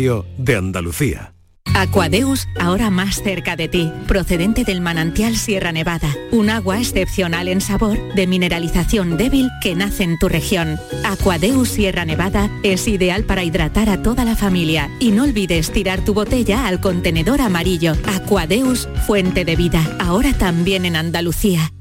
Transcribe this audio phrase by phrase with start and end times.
[0.00, 1.34] de Andalucía.
[1.74, 7.60] Aquadeus, ahora más cerca de ti, procedente del manantial Sierra Nevada, un agua excepcional en
[7.60, 10.80] sabor, de mineralización débil que nace en tu región.
[11.04, 16.02] Aquadeus Sierra Nevada es ideal para hidratar a toda la familia y no olvides tirar
[16.02, 17.92] tu botella al contenedor amarillo.
[18.06, 21.72] Aquadeus, fuente de vida, ahora también en Andalucía.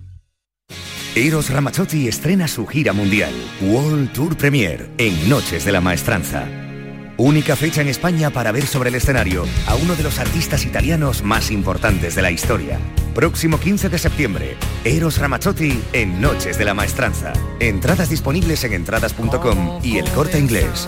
[1.15, 6.68] Eros Ramazzotti estrena su gira mundial, World Tour Premier, en Noches de la Maestranza.
[7.19, 11.21] Única fecha en España para ver sobre el escenario a uno de los artistas italianos
[11.21, 12.79] más importantes de la historia.
[13.13, 14.55] Próximo 15 de septiembre,
[14.85, 17.33] Eros Ramazzotti en Noches de la Maestranza.
[17.59, 20.87] Entradas disponibles en entradas.com y el corte inglés.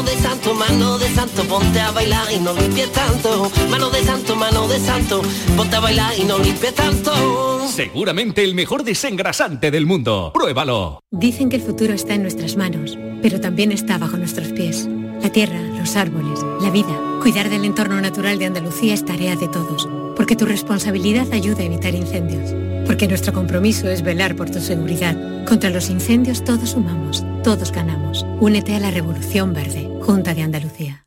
[0.00, 4.02] mano de santo, mano de santo, ponte a bailar y no limpies tanto, mano de
[4.02, 5.20] santo, mano de santo,
[5.56, 7.68] ponte a bailar y no limpies tanto.
[7.68, 10.30] Seguramente el mejor desengrasante del mundo.
[10.32, 11.00] Pruébalo.
[11.10, 14.88] Dicen que el futuro está en nuestras manos, pero también está bajo nuestros pies.
[15.20, 16.98] La tierra, los árboles, la vida.
[17.20, 19.86] Cuidar del entorno natural de Andalucía es tarea de todos,
[20.20, 22.54] porque tu responsabilidad ayuda a evitar incendios,
[22.86, 25.16] porque nuestro compromiso es velar por tu seguridad.
[25.46, 28.26] Contra los incendios todos sumamos, todos ganamos.
[28.38, 31.06] Únete a la Revolución Verde, Junta de Andalucía.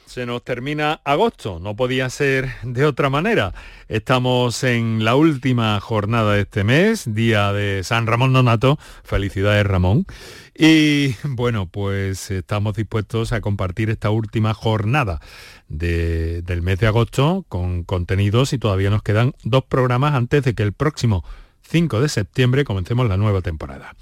[0.11, 3.53] se nos termina agosto, no podía ser de otra manera.
[3.87, 8.77] Estamos en la última jornada de este mes, día de San Ramón Donato.
[9.05, 10.05] Felicidades Ramón.
[10.53, 15.21] Y bueno, pues estamos dispuestos a compartir esta última jornada
[15.69, 20.63] del mes de agosto con contenidos y todavía nos quedan dos programas antes de que
[20.63, 21.23] el próximo
[21.69, 23.95] 5 de septiembre comencemos la nueva temporada.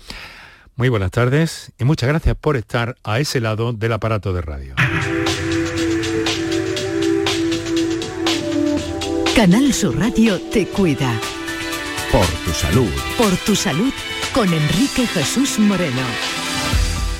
[0.75, 4.74] Muy buenas tardes y muchas gracias por estar a ese lado del aparato de radio.
[9.40, 11.18] Canal Sur Radio te cuida.
[12.12, 12.90] Por tu salud.
[13.18, 13.94] Por tu salud
[14.34, 16.02] con Enrique Jesús Moreno.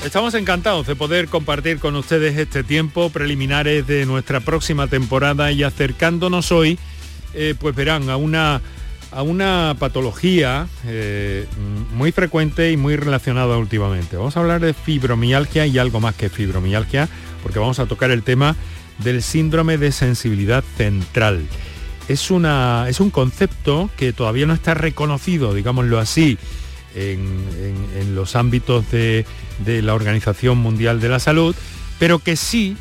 [0.03, 5.63] Estamos encantados de poder compartir con ustedes este tiempo preliminares de nuestra próxima temporada y
[5.63, 6.78] acercándonos hoy,
[7.34, 8.59] eh, pues verán, a una,
[9.12, 11.47] a una patología eh,
[11.94, 14.18] muy frecuente y muy relacionada últimamente.
[14.18, 17.08] Vamos a hablar de fibromialgia y algo más que fibromialgia,
[17.41, 18.58] porque vamos a tocar el tema
[18.97, 21.47] del síndrome de sensibilidad central
[22.09, 26.38] es, una, es un concepto que todavía no está reconocido, digámoslo así,
[26.96, 29.25] en, los ámbitos de,
[29.64, 31.56] la Organización Mundial de la Salud,
[32.00, 32.75] pero que sí,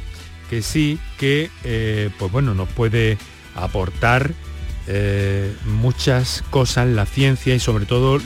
[0.49, 3.19] que sí, que eh, pues bueno, nos puede
[3.55, 4.33] aportar
[4.87, 8.19] eh, muchas cosas la ciencia y sobre todo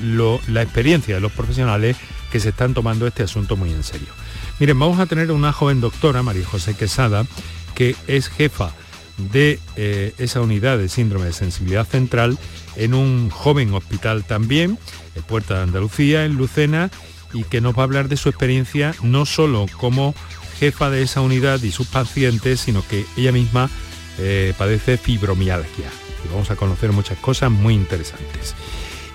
[0.47, 1.97] la experiencia de los profesionales
[2.31, 4.09] que se están tomando este asunto muy en serio.
[4.61, 7.27] Miren, vamos a tener una joven doctora, María José Quesada,
[7.75, 8.73] que es jefa
[9.17, 12.39] de eh, esa unidad de síndrome de sensibilidad central
[12.77, 14.79] en un joven hospital también,
[15.15, 16.91] en Puerta de Andalucía, en Lucena,
[17.33, 20.15] y que nos va a hablar de su experiencia no solo como
[20.59, 23.71] jefa de esa unidad y sus pacientes, sino que ella misma
[24.19, 25.91] eh, padece fibromialgia.
[26.25, 28.55] Y vamos a conocer muchas cosas muy interesantes.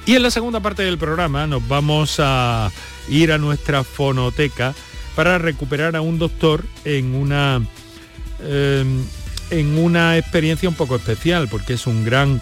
[0.05, 2.71] Y en la segunda parte del programa nos vamos a
[3.09, 4.73] ir a nuestra fonoteca
[5.15, 7.61] para recuperar a un doctor en una
[8.39, 9.03] em,
[9.49, 12.41] en una experiencia un poco especial, porque es un gran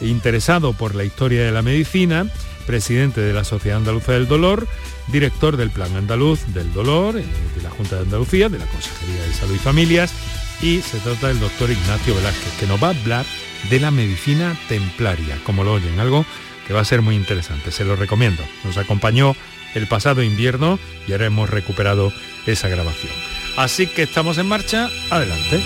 [0.00, 2.26] interesado por la historia de la medicina,
[2.66, 4.66] presidente de la Sociedad Andaluza del Dolor,
[5.08, 7.24] director del Plan Andaluz del Dolor, eh,
[7.54, 10.12] de la Junta de Andalucía, de la Consejería de Salud y Familias,
[10.60, 13.26] y se trata del doctor Ignacio Velázquez, que nos va a hablar
[13.70, 16.24] de la medicina templaria, como lo oyen, algo
[16.66, 18.42] que va a ser muy interesante, se lo recomiendo.
[18.64, 19.36] Nos acompañó
[19.74, 22.12] el pasado invierno y ahora hemos recuperado
[22.46, 23.12] esa grabación.
[23.56, 25.60] Así que estamos en marcha, adelante.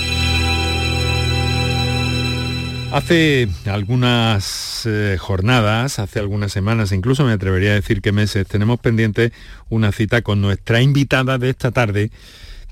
[2.92, 8.80] Hace algunas eh, jornadas, hace algunas semanas, incluso me atrevería a decir que meses, tenemos
[8.80, 9.32] pendiente
[9.68, 12.10] una cita con nuestra invitada de esta tarde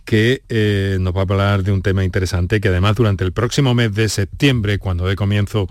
[0.04, 3.74] que eh, nos va a hablar de un tema interesante que además durante el próximo
[3.74, 5.68] mes de septiembre, cuando dé comienzo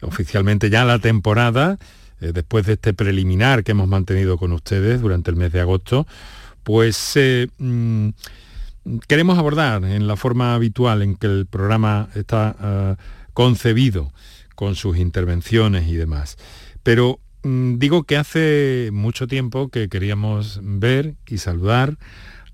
[0.00, 1.78] oficialmente ya la temporada,
[2.22, 6.06] eh, después de este preliminar que hemos mantenido con ustedes durante el mes de agosto,
[6.62, 7.18] pues
[7.58, 8.08] mm,
[9.06, 12.96] queremos abordar en la forma habitual en que el programa está ah,
[13.32, 14.12] concebido
[14.54, 16.36] con sus intervenciones y demás.
[16.82, 21.96] Pero mm, digo que hace mucho tiempo que queríamos ver y saludar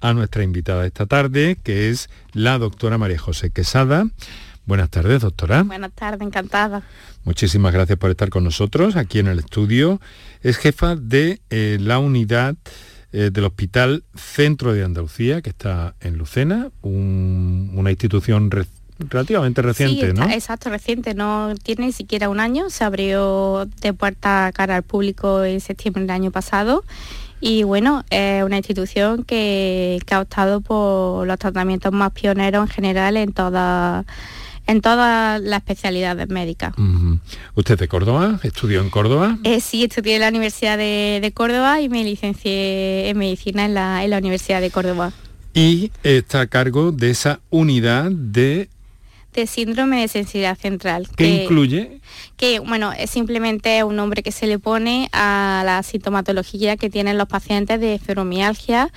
[0.01, 4.07] a nuestra invitada esta tarde, que es la doctora María José Quesada.
[4.67, 5.63] Buenas tardes, doctora.
[5.63, 6.83] Buenas tardes, encantada.
[7.25, 10.01] Muchísimas gracias por estar con nosotros aquí en el estudio.
[10.43, 12.57] Es jefa de eh, la unidad
[13.13, 18.51] eh, del Hospital Centro de Andalucía, que está en Lucena, una institución
[18.99, 20.29] relativamente reciente, ¿no?
[20.31, 25.45] Exacto, reciente, no tiene ni siquiera un año, se abrió de puerta cara al público
[25.45, 26.85] en septiembre del año pasado
[27.41, 33.17] y bueno, es una institución que, ha optado por los tratamientos más pioneros en general
[33.17, 34.07] en todas
[34.69, 36.75] en todas las especialidades médicas.
[37.55, 38.41] ¿Usted de Córdoba?
[38.43, 39.39] ¿Estudió en Córdoba?
[39.45, 44.03] Eh, sí, estudié en la Universidad de, Córdoba y me licencié en medicina en la,
[44.03, 45.13] en la Universidad de Córdoba.
[45.55, 48.69] Y está a cargo de esa unidad de
[49.37, 51.07] de síndrome de sensibilidad central.
[51.15, 52.01] ¿Qué incluye?
[52.37, 57.19] Que, bueno, es simplemente un nombre que se le pone a la sintomatología que tienen
[57.19, 58.91] los pacientes de fibromialgia,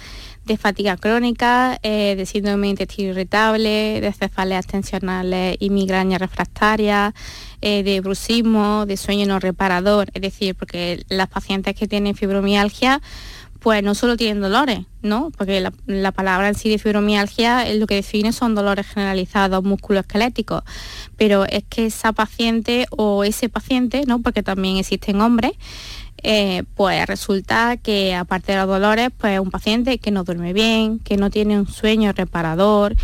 [0.45, 7.13] de fatiga crónica, eh, de síndrome de intestino irritable, de cefaleas tensionales y migraña refractaria,
[7.61, 13.01] eh, de bruxismo, de sueño no reparador, es decir, porque las pacientes que tienen fibromialgia
[13.59, 15.31] pues no solo tienen dolores, ¿no?
[15.37, 20.63] Porque la, palabra en sí de fibromialgia lo que define son dolores generalizados musculoesqueléticos,
[21.17, 24.19] pero es que esa paciente o ese paciente, ¿no?
[24.21, 25.53] Porque también existen hombres,
[26.23, 30.99] eh, pues resulta que aparte de los dolores, pues un paciente que no duerme bien,
[30.99, 32.95] que no tiene un sueño reparador,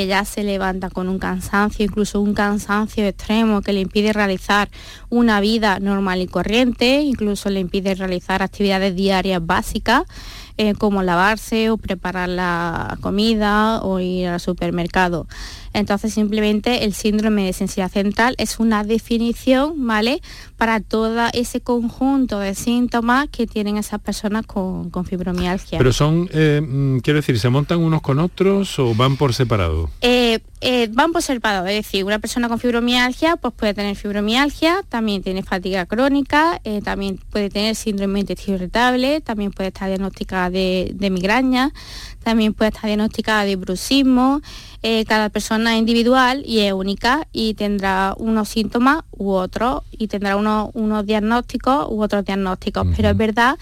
[0.00, 4.70] que ya se levanta con un cansancio, incluso un cansancio extremo que le impide realizar
[5.10, 10.04] una vida normal y corriente, incluso le impide realizar actividades diarias básicas
[10.56, 15.26] eh, como lavarse o preparar la comida o ir al supermercado.
[15.72, 20.20] Entonces simplemente el síndrome de sensibilidad central es una definición, ¿vale?
[20.56, 25.78] Para todo ese conjunto de síntomas que tienen esas personas con, fibromialgia.
[25.78, 29.90] Pero son, eh, mm, quiero decir, ¿se montan unos con otros o van por separado?
[30.02, 34.82] Eh, eh, van por separado, es decir, una persona con fibromialgia pues puede tener fibromialgia,
[34.88, 40.50] también tiene fatiga crónica, también puede tener síndrome de intestino irritable, también puede estar diagnosticada
[40.50, 41.72] de, de migraña,
[42.22, 44.42] también puede estar diagnosticada de bruxismo,
[44.82, 50.08] eh, cada persona es individual y es única y tendrá unos síntomas u otros y
[50.08, 52.86] tendrá unos, diagnósticos u otros diagnósticos.
[52.96, 53.58] Pero es verdad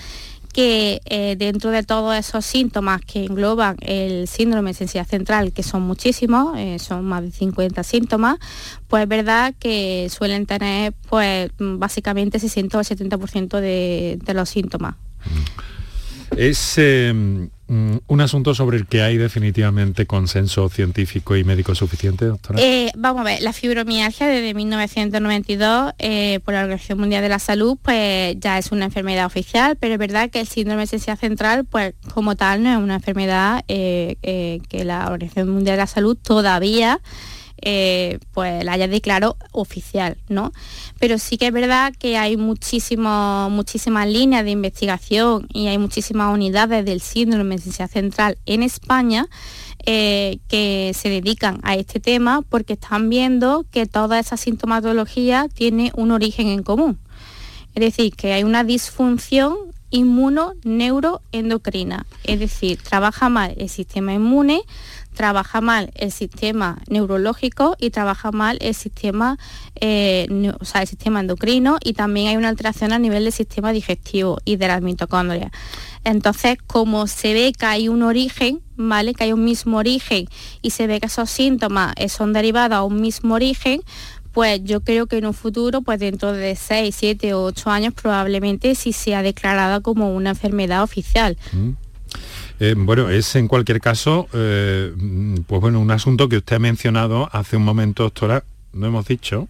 [0.52, 5.62] que eh, dentro de todos esos síntomas que engloban el síndrome de sensibilidad central, que
[5.62, 8.38] son muchísimos, eh, son más de 50 síntomas,
[8.86, 14.94] pues es verdad que suelen tener pues básicamente 60 o 70% de, de los síntomas.
[16.36, 22.58] Es em, un asunto sobre el que hay definitivamente consenso científico y médico suficiente, doctora.
[22.60, 27.38] Eh, vamos a ver, la fibromialgia desde 1992 eh, por la Organización Mundial de la
[27.38, 31.20] Salud, pues ya es una enfermedad oficial, pero es verdad que el síndrome de sensibilidad
[31.20, 34.16] central, pues como tal, no es una enfermedad eh,
[34.68, 37.00] que la Organización Mundial de la Salud todavía
[37.62, 40.52] eh, pues la haya declarado oficial, ¿no?
[40.98, 43.50] Pero sí que es verdad que hay muchísimas
[44.06, 49.28] líneas de investigación y hay muchísimas unidades del síndrome de sensibilidad central en España
[49.86, 55.92] eh, que se dedican a este tema porque están viendo que toda esa sintomatología tiene
[55.94, 56.98] un origen en común.
[57.74, 59.56] Es decir, que hay una disfunción
[59.90, 64.62] inmuno-neuroendocrina, es decir, trabaja mal el sistema inmune,
[65.18, 69.36] trabaja mal el sistema neurológico y trabaja mal el sistema,
[69.80, 70.28] eh,
[70.60, 74.38] o sea, el sistema endocrino y también hay una alteración a nivel del sistema digestivo
[74.44, 75.50] y de las mitocondrias.
[76.04, 79.12] Entonces, como se ve que hay un origen, ¿vale?
[79.12, 80.28] Que hay un mismo origen
[80.62, 83.80] y se ve que esos síntomas eh, son derivados a un mismo origen,
[84.32, 87.92] pues yo creo que en un futuro, pues dentro de 6, 7 o 8 años
[87.92, 91.36] probablemente sí sea declarada como una enfermedad oficial.
[91.50, 91.87] Mm.
[92.60, 94.92] Eh, bueno, es en cualquier caso, eh,
[95.46, 99.48] pues bueno, un asunto que usted ha mencionado hace un momento, doctora, no hemos dicho,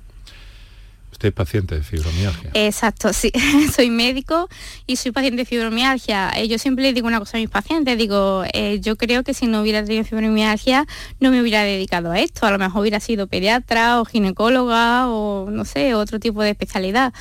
[1.11, 2.50] Usted es paciente de fibromialgia.
[2.55, 3.33] Exacto, sí.
[3.75, 4.49] soy médico
[4.87, 6.31] y soy paciente de fibromialgia.
[6.37, 8.45] Eh, yo siempre le digo una cosa a mis pacientes, digo,
[8.81, 10.87] yo creo que si no hubiera tenido fibromialgia
[11.19, 12.47] no me hubiera dedicado a esto.
[12.47, 17.12] A lo mejor hubiera sido pediatra o ginecóloga o no sé, otro tipo de especialidad.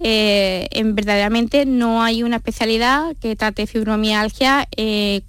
[0.00, 4.68] Eh, en, verdaderamente no hay una especialidad que trate fibromialgia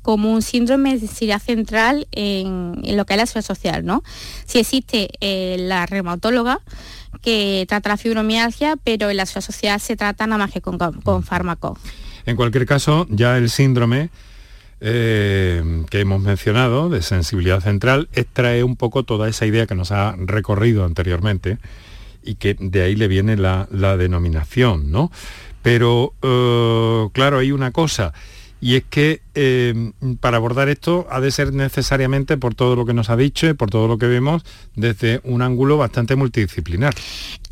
[0.02, 3.86] como un síndrome de necesidad central en, lo que es la seguridad social.
[3.86, 4.04] ¿no?
[4.46, 5.10] Si existe
[5.58, 6.60] la reumatóloga,
[7.22, 11.24] que trata la fibromialgia, pero en la sociedad se trata nada más que con, con
[11.24, 11.80] fármacos.
[12.26, 14.10] En cualquier caso, ya el síndrome
[14.82, 19.92] eh, que hemos mencionado de sensibilidad central extrae un poco toda esa idea que nos
[19.92, 21.58] ha recorrido anteriormente
[22.26, 23.68] y que de ahí le viene la,
[23.98, 25.12] denominación, ¿no?
[25.62, 28.14] Pero, eh, claro, hay una cosa,
[28.62, 32.94] y es que eh, para abordar esto ha de ser necesariamente, por todo lo que
[32.94, 34.44] nos ha dicho y por todo lo que vemos,
[34.76, 36.94] desde un ángulo bastante multidisciplinar.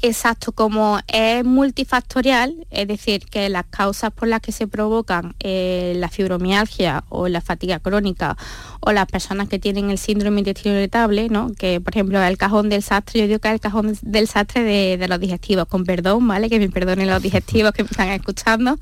[0.01, 5.93] Exacto, como es multifactorial, es decir, que las causas por las que se provocan eh,
[5.95, 8.35] la fibromialgia o la fatiga crónica
[8.81, 11.53] o las personas que tienen el síndrome intestino irritable, ¿no?
[11.57, 14.63] que por ejemplo el cajón del sastre, yo digo que es el cajón del sastre
[14.63, 16.49] de, los digestivos, con perdón, ¿vale?
[16.49, 18.77] Que me perdonen los digestivos que me están escuchando,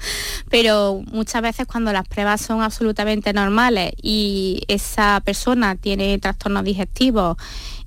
[0.50, 7.38] pero muchas veces cuando las son absolutamente normales y esa persona tiene trastornos digestivos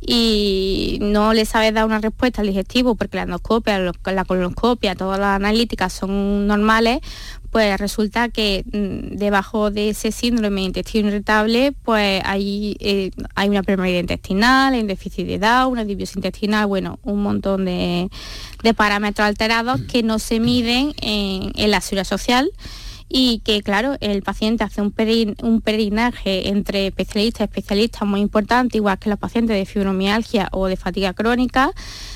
[0.06, 5.18] y no le sabe dar una respuesta al digestivo porque la endoscopia, la colonoscopia, todas
[5.18, 7.00] las analíticas son normales,
[7.50, 13.48] pues resulta que mm, debajo de ese síndrome de intestino irritable pues hay, eh, hay
[13.48, 18.10] una permeabilidad intestinal, hay un déficit de Down, una dibiosis intestinal, bueno, un montón de,
[18.76, 22.50] parámetros alterados que no se miden en, en la seguridad social
[23.08, 24.94] y que claro, el paciente hace un,
[25.42, 30.66] un perinaje entre especialistas y especialistas muy importante, igual que los pacientes de fibromialgia o
[30.66, 31.72] de fatiga crónica,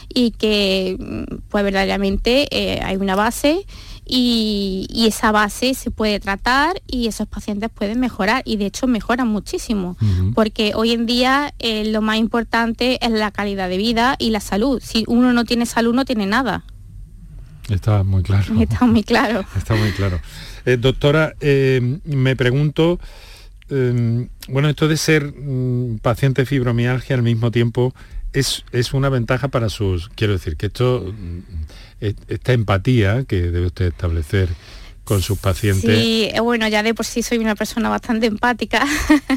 [0.08, 3.66] y que mm, pues verdaderamente eh, hay una base
[4.04, 9.28] y, esa base se puede tratar y esos pacientes pueden mejorar y de hecho mejoran
[9.28, 9.96] muchísimo
[10.34, 14.40] porque hoy en día eh, lo más importante es la calidad de vida y la
[14.40, 14.82] salud.
[14.84, 16.64] Si uno no tiene salud no tiene nada.
[17.68, 18.54] Está muy claro.
[18.60, 19.44] Está muy claro.
[19.56, 20.20] Está muy claro.
[20.64, 22.98] Eh, doctora, eh, me pregunto,
[23.70, 27.94] em, bueno, esto de ser mm, paciente de fibromialgia al mismo tiempo
[28.32, 33.66] es, es, una ventaja para sus, quiero decir, que esto, mm, esta empatía que debe
[33.66, 34.48] usted establecer
[35.08, 35.98] con sus pacientes.
[35.98, 38.84] Sí, eh, bueno, ya de por sí soy una persona bastante empática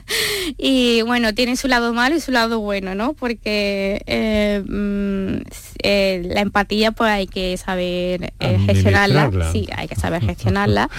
[0.58, 3.14] y bueno, tiene su lado malo y su lado bueno, ¿no?
[3.14, 5.44] Porque eh, mm,
[5.82, 8.34] eh, la empatía pues hay que saber
[8.66, 10.90] gestionarla, sí, hay que saber gestionarla,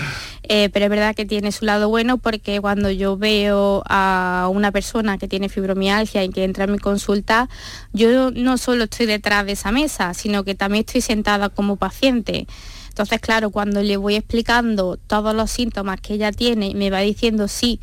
[0.49, 5.19] pero es verdad que tiene su lado bueno porque cuando yo veo a una persona
[5.19, 7.51] que tiene fibromialgia y que entra en mi consulta,
[7.93, 12.47] yo no solo estoy detrás de esa mesa, sino que también estoy sentada como paciente.
[12.93, 17.49] Entonces, claro, cuando le voy explicando todos los síntomas que ella tiene, me va diciendo
[17.49, 17.81] sí,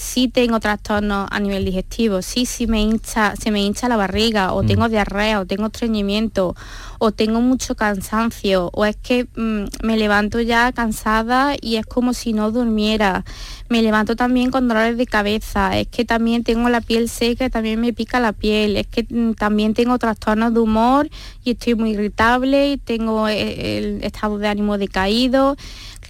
[0.00, 4.54] sí tengo trastornos a nivel digestivo, sí, sí me hincha, se me hincha la barriga,
[4.54, 4.66] o mm.
[4.66, 6.56] tengo diarrea, o tengo estreñimiento,
[6.98, 12.14] o tengo mucho cansancio, o es que mm, me levanto ya cansada y es como
[12.14, 13.24] si no durmiera
[13.70, 17.50] me levanto también con dolores de cabeza, es que también tengo la piel seca y
[17.50, 21.08] también me pica la piel, es que mm, también tengo trastornos de humor
[21.44, 25.56] y estoy muy irritable y tengo eh, el estado de ánimo decaído.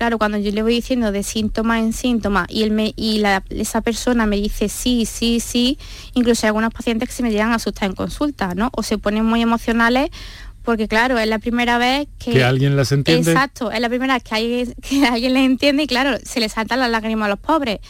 [0.00, 2.64] Claro, cuando yo le voy diciendo de síntoma en síntoma y,
[2.96, 5.76] y esa persona me dice sí, sí, sí,
[6.14, 8.70] incluso hay algunos pacientes que se me llegan a asustar en consulta, ¿no?
[8.72, 10.08] O se ponen muy emocionales
[10.62, 12.42] porque claro, es la primera vez que...
[12.42, 13.30] alguien las entiende.
[13.30, 16.52] Exacto, es la primera vez que alguien, que alguien les entiende y claro, se les
[16.52, 17.80] saltan las lágrimas a los pobres,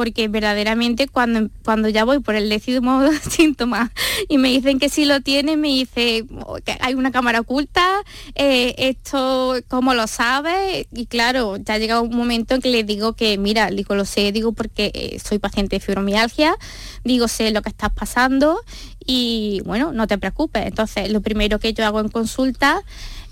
[0.00, 3.92] porque verdaderamente cuando, cuando ya voy por el décimo síntoma
[4.30, 7.86] y me dicen que sí lo tiene, me dice oh, hay una cámara oculta,
[8.34, 10.88] eh, esto, ¿cómo lo sabe?
[10.90, 14.32] Y claro, ya llega un momento en que le digo que, mira, digo, lo sé,
[14.32, 16.56] digo porque eh, soy paciente de fibromialgia,
[17.04, 18.58] digo, sé lo que estás pasando
[19.04, 20.66] y bueno, no te preocupes.
[20.66, 22.82] Entonces, lo primero que yo hago en consulta,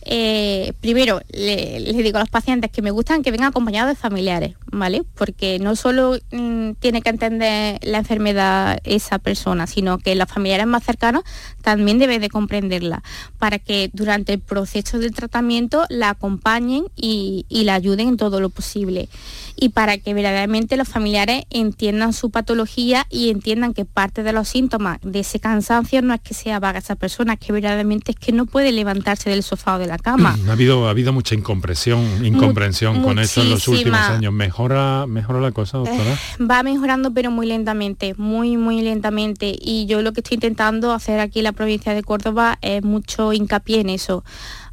[0.03, 4.55] eh, primero le, digo a los pacientes que me gustan que vengan acompañados de familiares,
[4.71, 5.03] ¿vale?
[5.15, 10.67] Porque no solo mm, tiene que entender la enfermedad esa persona, sino que los familiares
[10.67, 11.25] más cercanos
[11.63, 13.03] también deben de comprenderla,
[13.39, 18.49] para que durante el proceso del tratamiento la acompañen y, la ayuden en todo lo
[18.49, 19.09] posible
[19.57, 24.49] y para que verdaderamente los familiares entiendan su patología y entiendan que parte de los
[24.49, 28.31] síntomas de ese cansancio no es que sea vaga esa persona, que verdaderamente es que
[28.31, 30.37] no puede levantarse del sofá o de la cama.
[30.49, 34.33] Ha habido, ha habido mucha incomprensión, incomprensión con eso en los últimos años.
[34.33, 36.15] ¿Mejora, ¿Mejora la cosa, doctora?
[36.15, 39.55] Eh, va mejorando pero muy lentamente, muy, muy lentamente.
[39.61, 43.33] Y yo lo que estoy intentando hacer aquí en la provincia de Córdoba es mucho
[43.33, 44.25] hincapié en eso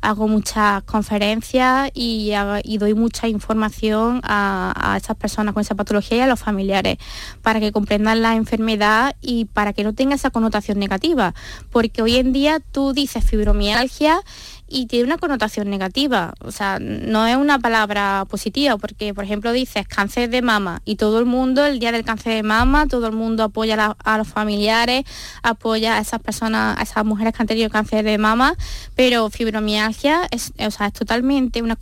[0.05, 2.31] hago muchas conferencias y,
[2.77, 6.97] doy mucha información a, a, estas personas con esa patología y a los familiares
[7.41, 11.33] para que comprendan la enfermedad y para que no tenga esa connotación negativa.
[11.71, 14.21] Porque hoy en día tú dices fibromialgia
[14.67, 19.51] y tiene una connotación negativa, o sea, no es una palabra positiva, porque por ejemplo
[19.51, 23.07] dices cáncer de mama y todo el mundo, el día del cáncer de mama, todo
[23.07, 25.05] el mundo apoya a, los familiares,
[25.43, 28.55] apoya a esas personas, a esas mujeres que han tenido cáncer de mama,
[28.95, 31.75] pero fibromialgia es, es totalmente una,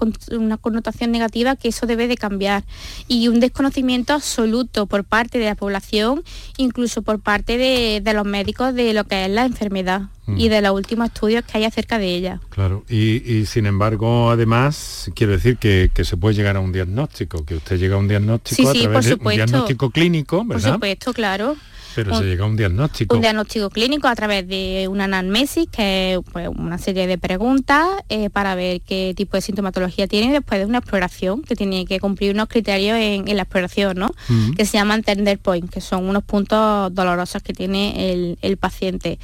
[0.58, 2.64] connotación negativa que eso debe de cambiar
[3.08, 6.24] y un desconocimiento absoluto por parte de la población,
[6.58, 10.04] incluso por parte de, de los médicos de lo que es la enfermedad.
[10.26, 10.40] Mm.
[10.40, 12.40] y de los últimos estudios que hay acerca de ella.
[12.50, 17.56] Claro, y, sin embargo, además, quiero decir que, se puede llegar a un diagnóstico, que
[17.56, 20.64] usted llega a un diagnóstico a través de un diagnóstico clínico, ¿verdad?
[20.64, 21.58] Por supuesto, claro.
[21.96, 23.16] Pero se llega a un diagnóstico.
[23.16, 27.88] Un diagnóstico clínico a través de una anamnesis, que es pues, una serie de preguntas
[28.10, 32.00] eh, para ver qué tipo de sintomatología tiene después de una exploración, que tiene que
[32.00, 34.12] cumplir unos criterios en, la exploración, ¿no?
[34.56, 39.20] Que se llaman tender point, que son unos puntos dolorosos que tiene el, el paciente.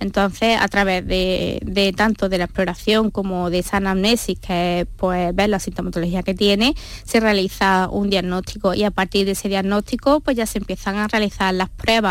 [0.00, 5.34] Entonces, a través de, tanto de la exploración como de esa anamnesis, que es pues,
[5.34, 10.20] ver la sintomatología que tiene, se realiza un diagnóstico y a partir de ese diagnóstico
[10.20, 12.07] pues ya se empiezan a realizar las pruebas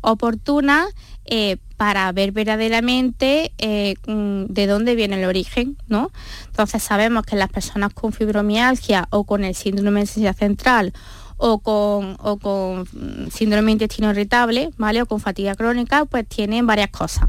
[0.00, 0.86] oportunas
[1.24, 6.10] eh, para ver verdaderamente eh, mm, de dónde viene el origen, ¿no?
[6.46, 10.92] Entonces sabemos que las personas con fibromialgia o con el síndrome de necesidad central
[11.36, 12.86] o con, o con
[13.30, 15.02] síndrome intestino irritable, ¿vale?
[15.02, 17.28] O con fatiga crónica, pues tienen varias cosas.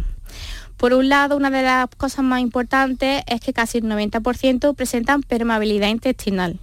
[0.78, 5.24] Por un lado, una de las cosas más importantes es que casi el 90% presentan
[5.24, 6.58] permeabilidad intestinal.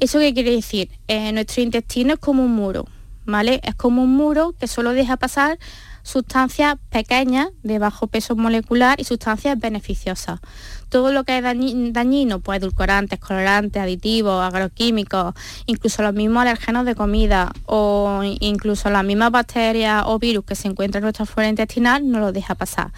[0.00, 0.90] ¿Eso qué quiere decir?
[1.08, 2.86] Eh, nuestro intestino es como un muro,
[3.24, 3.60] ¿vale?
[3.64, 5.58] Es como un muro que solo deja pasar
[6.02, 10.40] sustancias pequeñas de bajo peso molecular y sustancias beneficiosas
[10.94, 11.42] todo lo que es
[11.92, 15.34] dañino, pues edulcorantes, colorantes, aditivos, agroquímicos,
[15.66, 20.68] incluso los mismos alergenos de comida o incluso las mismas bacterias o virus que se
[20.68, 22.92] encuentran en nuestra flora intestinal, no lo deja pasar.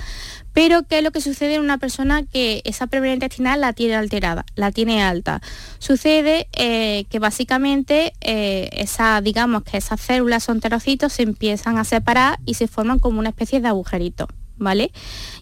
[0.56, 3.94] Pero ¿qué es lo que sucede en una persona que esa permeabilidad intestinal la tiene
[3.94, 5.42] alterada, la tiene alta?
[5.78, 8.86] Sucede eh, que básicamente eh,
[9.22, 13.28] digamos que esas células son enterocitos se empiezan a separar y se forman como una
[13.28, 14.28] especie de agujerito.
[14.56, 14.92] ¿vale?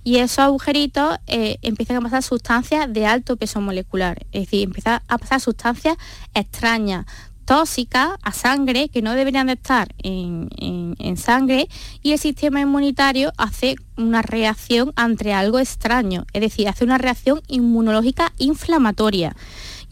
[0.03, 5.01] Y esos agujeritos eh, empiezan a pasar sustancias de alto peso molecular, es decir, empiezan
[5.07, 5.97] a pasar sustancias
[6.35, 7.07] extrañas,
[7.45, 11.69] tóxicas a sangre que no deberían de estar en, en, sangre
[12.03, 17.41] y el sistema inmunitario hace una reacción ante algo extraño, es decir, hace una reacción
[17.47, 19.35] inmunológica inflamatoria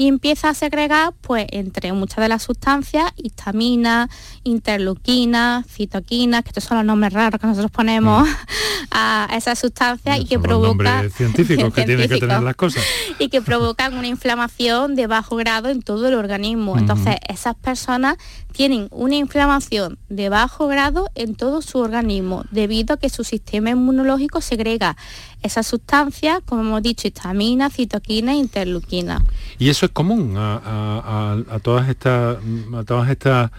[0.03, 4.11] y empieza a segregar pues entre muchas de las sustancias histamina,
[4.43, 8.33] interleuquina, citoquinas, que estos son los nombres raros que nosotros ponemos mm.
[8.91, 12.83] a esas sustancias y que provocan científicos que tienen que tener las cosas
[13.21, 16.77] y que provocan una inflamación de bajo grado en todo el organismo.
[16.77, 18.17] Entonces, esas personas
[18.53, 23.71] tienen una inflamación de bajo grado en todo su organismo debido a que su sistema
[23.71, 24.97] inmunológico segrega
[25.43, 29.25] esas sustancias, como hemos dicho, histamina, citoquina e interleuquina.
[29.59, 32.39] ¿Y eso es común a, todas estas
[32.75, 33.51] a todas estas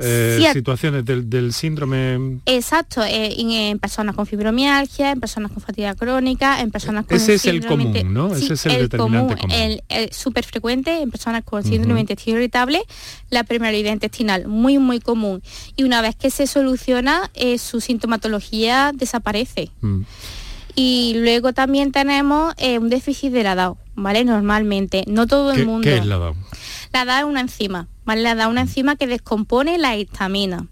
[0.00, 2.38] eh, situaciones del, síndrome.
[2.46, 7.34] Exacto, eh, en, personas con fibromialgia, en personas con fatiga crónica, en personas con Ese
[7.34, 8.32] es el común, ¿no?
[8.32, 9.52] Ese es el, determinante común.
[9.52, 12.80] El, súper frecuente en personas con síndrome intestino irritable,
[13.30, 15.42] la permeabilidad intestinal, muy, muy común.
[15.74, 19.70] Y una vez que se soluciona, eh, su sintomatología desaparece.
[19.80, 20.02] Mm.
[20.80, 24.24] Y luego también tenemos un déficit de la DAO, ¿vale?
[24.24, 25.88] Normalmente, no todo el mundo.
[25.88, 26.36] ¿Qué es la DAO?
[26.92, 30.66] La DAO es una enzima, la da una enzima que descompone la histamina.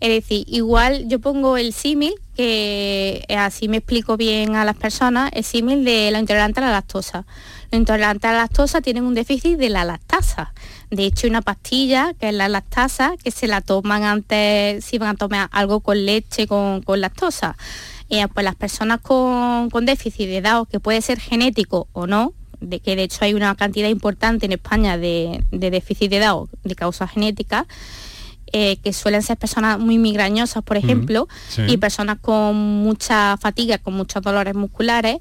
[0.00, 5.30] Es decir, igual yo pongo el símil, que así me explico bien a las personas,
[5.34, 7.26] el símil de la intolerante a la lactosa.
[7.72, 10.54] Los intolerantes a la lactosa tienen un déficit de la lactasa.
[10.90, 14.98] De hecho, hay una pastilla, que es la lactasa, que se la toman antes, si
[14.98, 17.56] van a tomar algo con leche, con, lactosa.
[18.10, 22.80] Eh, pues las personas con, déficit de DAO, que puede ser genético o no, de
[22.80, 27.06] que de hecho hay una cantidad importante en España de, déficit de DAO de causa
[27.06, 27.66] genética,
[28.50, 31.28] eh, que suelen ser personas muy migrañosas, por ejemplo,
[31.66, 35.18] y personas con mucha fatiga, con muchos dolores musculares,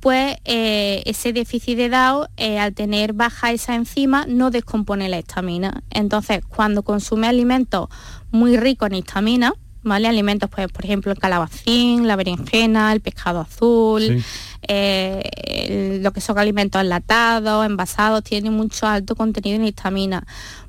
[0.00, 5.18] pues eh, ese déficit de DAO, eh, al tener baja esa enzima, no descompone la
[5.18, 5.82] histamina.
[5.90, 7.88] Entonces, cuando consume alimentos
[8.30, 9.54] muy ricos en histamina,
[9.86, 10.08] ¿vale?
[10.08, 14.22] Alimentos, pues, por ejemplo, el calabacín, la berenjena, el pescado azul,
[14.68, 20.26] eh, lo que son alimentos enlatados, envasados, tienen mucho alto contenido en histamina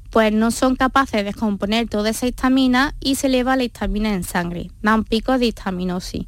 [0.10, 4.24] pues no son capaces de descomponer toda esa histamina y se eleva la histamina en
[4.24, 6.26] sangre, dan picos de histaminosis.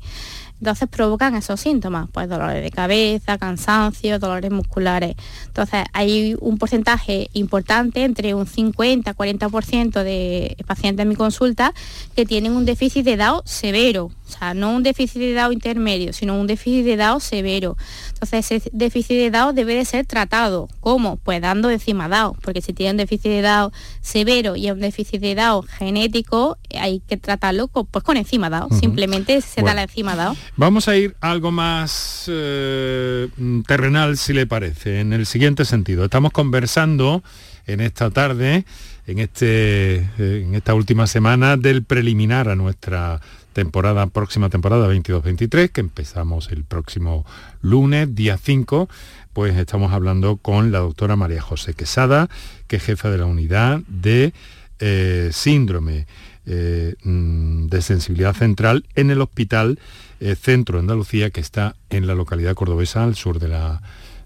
[0.60, 5.16] Entonces provocan esos síntomas, pues dolores de cabeza, cansancio, dolores musculares.
[5.48, 11.74] Entonces hay un porcentaje importante, entre un 50-40% de pacientes en mi consulta,
[12.16, 16.14] que tienen un déficit de DAO severo, o sea, no un déficit de DAO intermedio,
[16.14, 17.78] sino un déficit de DAO severo.
[18.14, 20.68] Entonces ese déficit de DAO debe de ser tratado.
[20.82, 21.18] ¿Cómo?
[21.18, 25.20] Pues dando encima DAO, porque si tiene un déficit de DAO severo y un déficit
[25.22, 28.70] de DAO genético, hay que tratarlo con, pues con enzima DAO.
[28.80, 30.36] Simplemente se da la enzima DAO.
[30.56, 33.30] Vamos a ir a algo más eh,
[33.68, 36.04] terrenal, si le parece, en el siguiente sentido.
[36.04, 37.24] Estamos conversando
[37.66, 38.66] en esta tarde,
[39.08, 43.22] en, este, eh, en esta última semana, del preliminar a nuestra
[43.54, 47.26] temporada, próxima temporada 22-23, que empezamos el próximo
[47.62, 48.90] lunes, día 5,
[49.34, 52.30] pues estamos hablando con la doctora María José Quesada,
[52.68, 54.34] que es jefa de la unidad de
[54.80, 56.08] eh, síndrome
[56.46, 59.80] mm, de sensibilidad central en el Hospital
[60.20, 63.82] eh, Centro de Andalucía, que está en la localidad cordobesa al sur de la,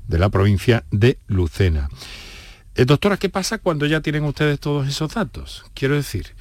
[0.08, 1.90] de la provincia de Lucena.
[2.76, 5.66] Eh, doctora, ¿qué pasa cuando ya tienen ustedes todos esos datos?
[5.74, 6.36] Quiero decir,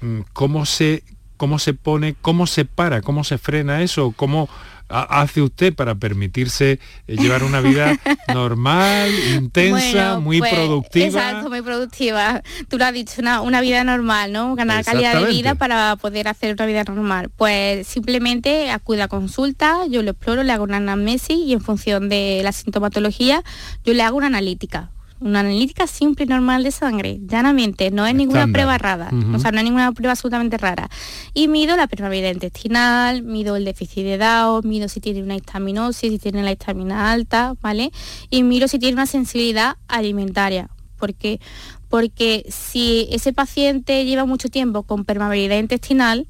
[0.00, 1.04] mm, ¿cómo, se,
[1.36, 4.12] ¿cómo se pone, cómo se para, cómo se frena eso?
[4.12, 4.48] ¿Cómo,
[4.88, 7.98] hace usted para permitirse eh, llevar una vida
[8.34, 11.06] normal, intensa, muy pues, productiva?
[11.06, 12.42] Exacto, muy productiva.
[12.68, 14.54] Tú lo has dicho, una, vida normal, ¿no?
[14.54, 17.30] Ganar calidad de vida para poder hacer una vida normal.
[17.36, 22.08] Pues simplemente acude a consulta, yo lo exploro, le hago una anamnesis y en función
[22.08, 23.42] de la sintomatología
[23.84, 28.14] yo le hago una analítica una analítica simple y normal de sangre, llanamente, no es
[28.14, 30.88] ninguna prueba rara, o sea, no es ninguna prueba absolutamente rara.
[31.34, 36.12] Y mido la permeabilidad intestinal, mido el déficit de DAO, mido si tiene una histaminosis,
[36.12, 37.90] si tiene la histamina alta, ¿vale?
[38.30, 41.40] Y miro si tiene una sensibilidad alimentaria, porque
[41.88, 46.26] porque si ese paciente lleva mucho tiempo con permeabilidad intestinal,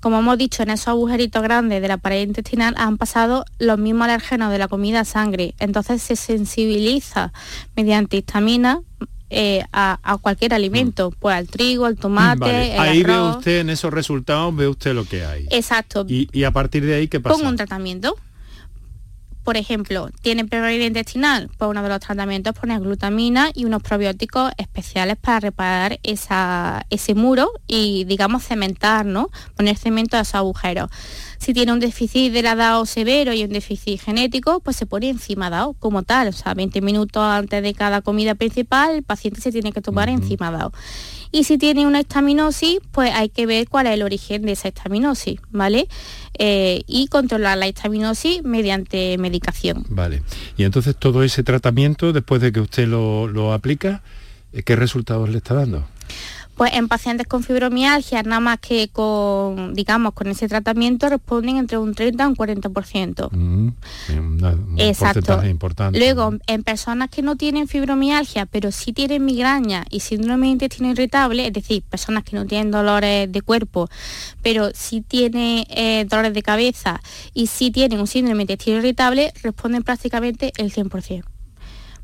[0.00, 4.04] como hemos dicho, en esos agujeritos grandes de la pared intestinal han pasado los mismos
[4.04, 5.54] alérgenos de la comida a sangre.
[5.58, 7.32] Entonces se sensibiliza
[7.74, 8.80] mediante histamina
[9.28, 11.14] eh, a, cualquier alimento, mm.
[11.18, 15.24] pues al trigo, al tomate, Ahí ve usted en esos resultados, ve usted lo que
[15.24, 15.46] hay.
[15.50, 16.06] Exacto.
[16.08, 17.36] Y, y a partir de ahí, ¿qué pasa?
[17.36, 18.16] Pongo un tratamiento
[19.46, 24.50] por ejemplo, tiene permeabilidad intestinal, pues uno de los tratamientos poner glutamina y unos probióticos
[24.56, 29.30] especiales para reparar ese muro y, digamos, cementar, ¿no?
[29.56, 30.90] Poner cemento a esos agujeros.
[31.38, 35.08] Si tiene un déficit de la DAO severo y un déficit genético, pues se pone
[35.08, 36.28] encima DAO como tal.
[36.28, 40.08] O sea, 20 minutos antes de cada comida principal, el paciente se tiene que tomar
[40.08, 40.72] encima DAO.
[41.32, 44.68] Y si tiene una estaminosis, pues hay que ver cuál es el origen de esa
[44.68, 45.88] estaminosis, ¿vale?
[46.38, 49.84] Eh, y controlar la histaminosis mediante medicación.
[49.88, 50.22] Vale.
[50.56, 54.02] Y entonces todo ese tratamiento, después de que usted lo, lo aplica,
[54.64, 55.86] ¿qué resultados le está dando?
[56.56, 61.76] Pues en pacientes con fibromialgia, nada más que con, digamos, con ese tratamiento responden entre
[61.76, 63.28] un 30 y un 40%.
[63.30, 63.68] Mm,
[64.78, 65.44] Exacto.
[65.44, 65.98] Importante.
[65.98, 70.90] Luego, en personas que no tienen fibromialgia, pero sí tienen migraña y síndrome de intestino
[70.90, 73.90] irritable, es decir, personas que no tienen dolores de cuerpo,
[74.42, 77.02] pero sí tienen eh, dolores de cabeza
[77.34, 81.35] y sí tienen un síndrome de intestino irritable, responden prácticamente el 100%.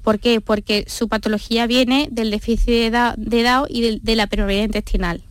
[0.03, 0.41] ¿Por qué?
[0.41, 2.91] Porque su patología viene del déficit de
[3.43, 5.23] DAO, y de, la permeabilidad intestinal.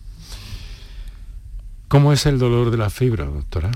[1.87, 3.71] ¿Cómo es el dolor de la fibra, doctora?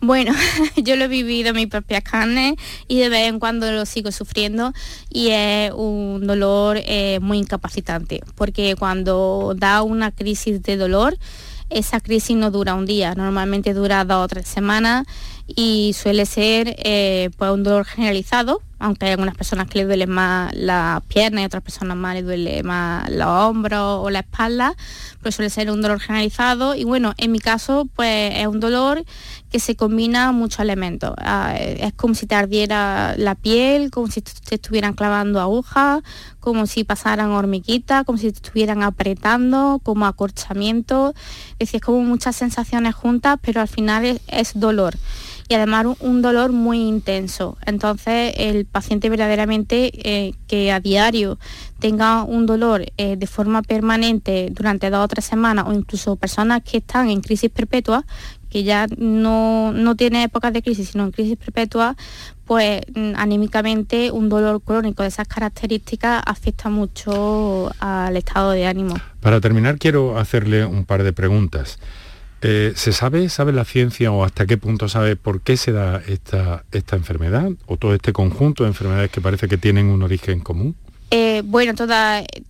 [0.00, 0.32] Bueno,
[0.76, 2.54] yo lo he vivido en mis propias carnes
[2.86, 4.72] y de vez en cuando lo sigo sufriendo
[5.10, 11.18] y es un dolor eh, muy incapacitante porque cuando da una crisis de dolor,
[11.68, 15.06] esa crisis no dura un día, normalmente dura dos o tres semanas
[15.48, 20.10] y suele ser eh, pues un dolor generalizado, aunque hay algunas personas que le duelen
[20.10, 24.76] más las piernas y otras personas más le duele más los hombros o la espalda,
[25.22, 29.04] pues suele ser un dolor generalizado y bueno, en mi caso pues es un dolor
[29.50, 31.14] que se combina muchos elementos.
[31.18, 36.02] Ah, es como si te ardiera la piel, como si te estuvieran clavando agujas,
[36.38, 41.14] como si pasaran hormiguitas, como si te estuvieran apretando, como acorchamiento.
[41.52, 44.96] Es decir, es como muchas sensaciones juntas, pero al final es dolor
[45.48, 47.56] y además un, dolor muy intenso.
[47.64, 51.38] Entonces el paciente verdaderamente eh, que a diario
[51.80, 56.62] tenga un dolor eh, de forma permanente durante dos o tres semanas o incluso personas
[56.62, 58.04] que están en crisis perpetua,
[58.50, 61.96] que ya no, no tiene épocas de crisis, sino en crisis perpetua,
[62.44, 68.96] pues mm, anímicamente un dolor crónico de esas características afecta mucho al estado de ánimo.
[69.20, 71.78] Para terminar, quiero hacerle un par de preguntas.
[72.40, 76.00] Eh, ¿Se sabe, sabe la ciencia o hasta qué punto sabe por qué se da
[76.06, 80.40] esta, esta enfermedad o todo este conjunto de enfermedades que parece que tienen un origen
[80.40, 80.76] común?
[81.10, 81.72] Eh, bueno,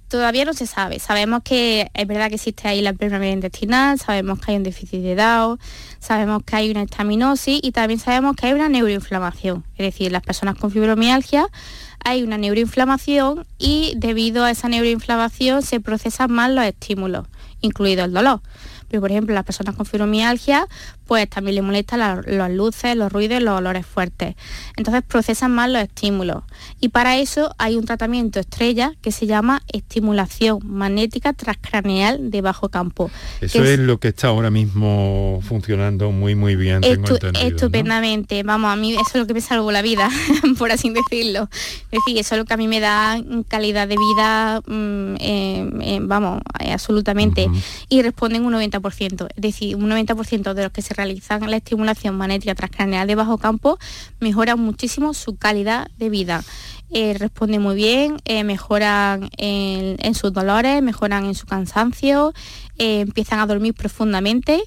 [0.09, 0.99] todavía no se sabe.
[0.99, 5.01] Sabemos que es verdad que existe ahí la enfermedad intestinal, sabemos que hay un déficit
[5.01, 5.59] de DAO,
[6.01, 9.65] sabemos que hay una estaminosis y también sabemos que hay una neuroinflamación.
[9.77, 11.47] Es decir, las personas con fibromialgia
[12.05, 17.27] hay una neuroinflamación y debido a esa neuroinflamación se procesan más los estímulos,
[17.61, 18.41] incluido el dolor.
[18.89, 20.67] Por ejemplo, las personas con fibromialgia,
[21.09, 24.37] pues también le molestan las luces, los ruidos los olores fuertes.
[24.77, 26.45] Entonces procesan más los estímulos.
[26.81, 32.69] Y para eso hay un tratamiento estrella que se llama estimulación magnética transcraneal de bajo
[32.69, 33.11] campo.
[33.41, 36.85] Eso es, lo que está ahora mismo funcionando muy, muy bien.
[36.85, 38.43] estupendamente.
[38.43, 40.11] Vamos, a mí eso es lo que me salvó la vida,
[40.59, 41.49] por así decirlo.
[41.91, 43.19] Es decir, eso es lo que a mí me da
[43.49, 47.49] calidad de vida, mm, eh, eh, vamos, eh, absolutamente.
[47.89, 52.17] Y responden un 90% es decir, un 90% de los que se realizan la estimulación
[52.17, 53.79] magnética transcraneal de bajo campo
[54.21, 56.43] mejoran muchísimo su calidad de vida.
[56.91, 62.33] Eh, responde muy bien, eh, mejoran en, sus dolores, mejoran en su cansancio,
[62.79, 64.63] eh, empiezan a dormir profundamente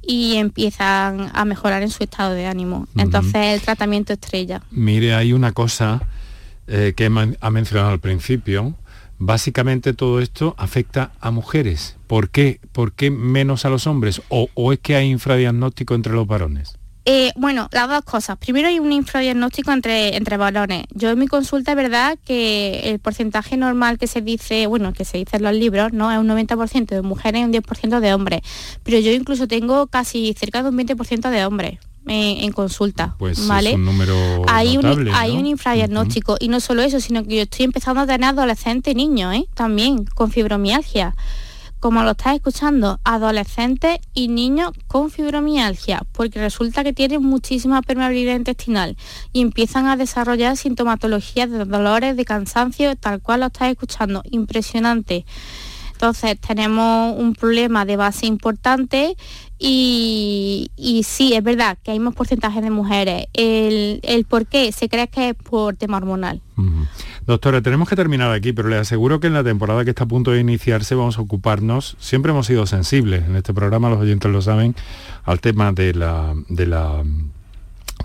[0.00, 2.86] y empiezan a mejorar en su estado de ánimo.
[2.96, 4.62] Entonces el tratamiento estrella.
[4.70, 6.00] Mire, hay una cosa
[6.66, 8.74] que ha mencionado al principio,
[9.18, 11.96] básicamente todo esto afecta a mujeres.
[12.06, 12.60] ¿Por qué?
[12.72, 14.22] ¿Por qué menos a los hombres?
[14.28, 16.78] ¿O, es que hay infradiagnóstico entre los varones?
[17.06, 18.38] Eh, bueno, las dos cosas.
[18.38, 20.86] Primero hay un infradiagnóstico entre, entre varones.
[20.94, 25.04] Yo en mi consulta es verdad que el porcentaje normal que se dice, bueno, que
[25.04, 26.10] se dice en los libros, ¿no?
[26.10, 28.40] Es un 90% de mujeres y un 10% de hombres.
[28.84, 33.16] Pero yo incluso tengo casi cerca de un 20% de hombres en, consulta.
[33.18, 33.70] Pues ¿vale?
[33.70, 37.42] es un número hay, un, hay un infradiagnóstico y no solo eso, sino que yo
[37.42, 39.46] estoy empezando a tener adolescentes y niños ¿eh?
[39.54, 41.14] también con fibromialgia.
[41.80, 48.36] Como lo estás escuchando, adolescentes y niños con fibromialgia, porque resulta que tienen muchísima permeabilidad
[48.36, 48.96] intestinal
[49.34, 54.22] y empiezan a desarrollar sintomatologías de dolores, de cansancio, tal cual lo estás escuchando.
[54.30, 55.26] Impresionante.
[55.92, 59.16] Entonces tenemos un problema de base importante
[59.58, 63.26] y, sí, es verdad que hay más porcentaje de mujeres.
[63.32, 66.40] El, por qué se cree que es por tema hormonal.
[67.26, 70.08] Doctora, tenemos que terminar aquí, pero le aseguro que en la temporada que está a
[70.08, 74.30] punto de iniciarse vamos a ocuparnos, siempre hemos sido sensibles, en este programa los oyentes
[74.30, 74.74] lo saben,
[75.24, 77.02] al tema de la, de la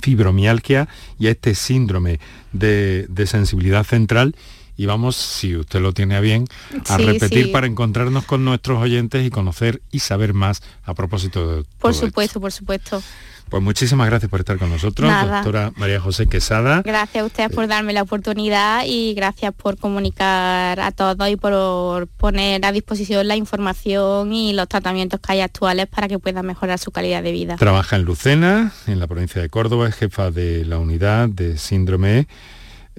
[0.01, 0.87] fibromialgia
[1.19, 2.19] y a este síndrome
[2.53, 4.35] de sensibilidad central
[4.79, 6.45] y vamos, si usted lo tiene a bien,
[6.87, 11.65] a repetir para encontrarnos con nuestros oyentes y conocer y saber más a propósito de...
[11.79, 13.03] Por supuesto, por supuesto.
[13.49, 16.81] Pues muchísimas gracias por estar con nosotros, doctora María José Quesada.
[16.85, 22.07] Gracias a ustedes por darme la oportunidad y gracias por comunicar a todos y por
[22.07, 26.79] poner a disposición la información y los tratamientos que hay actuales para que puedan mejorar
[26.79, 27.57] su calidad de vida.
[27.57, 32.27] Trabaja en Lucena, en la provincia de Córdoba, es jefa de la unidad de síndrome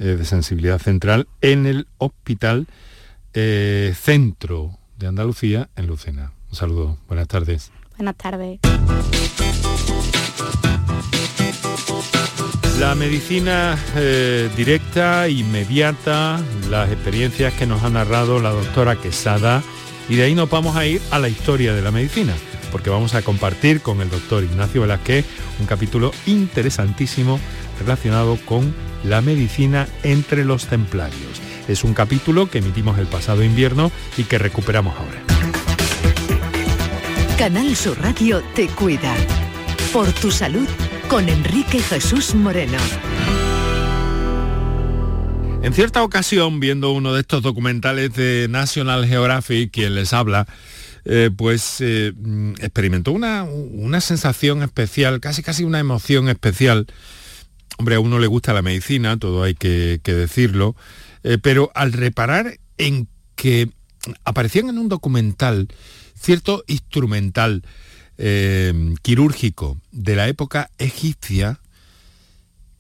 [0.02, 2.66] eh, de sensibilidad central en el Hospital
[3.34, 6.32] eh, Centro de Andalucía en Lucena.
[6.48, 7.70] Un saludo, buenas tardes.
[7.98, 8.60] Buenas tardes.
[12.78, 19.62] La medicina eh, directa, inmediata, las experiencias que nos ha narrado la doctora Quesada
[20.08, 22.32] y de ahí nos vamos a ir a la historia de la medicina,
[22.72, 25.26] porque vamos a compartir con el doctor Ignacio Velázquez
[25.60, 27.38] un capítulo interesantísimo
[27.80, 31.40] relacionado con la medicina entre los templarios.
[31.68, 35.22] Es un capítulo que emitimos el pasado invierno y que recuperamos ahora.
[37.38, 39.14] Canal Sur Radio te cuida.
[39.92, 40.68] Por tu salud
[41.08, 42.78] con Enrique Jesús Moreno.
[45.62, 50.46] En cierta ocasión, viendo uno de estos documentales de National Geographic, quien les habla,
[51.04, 56.86] eh, pues eh, mm, experimentó una, una sensación especial, casi casi una emoción especial,
[57.80, 60.76] Hombre, a uno le gusta la medicina, todo hay que, decirlo,
[61.22, 63.70] eh, pero al reparar en que
[64.22, 65.66] aparecían en un documental
[66.14, 67.62] cierto instrumental
[68.18, 71.58] eh, quirúrgico de la época egipcia,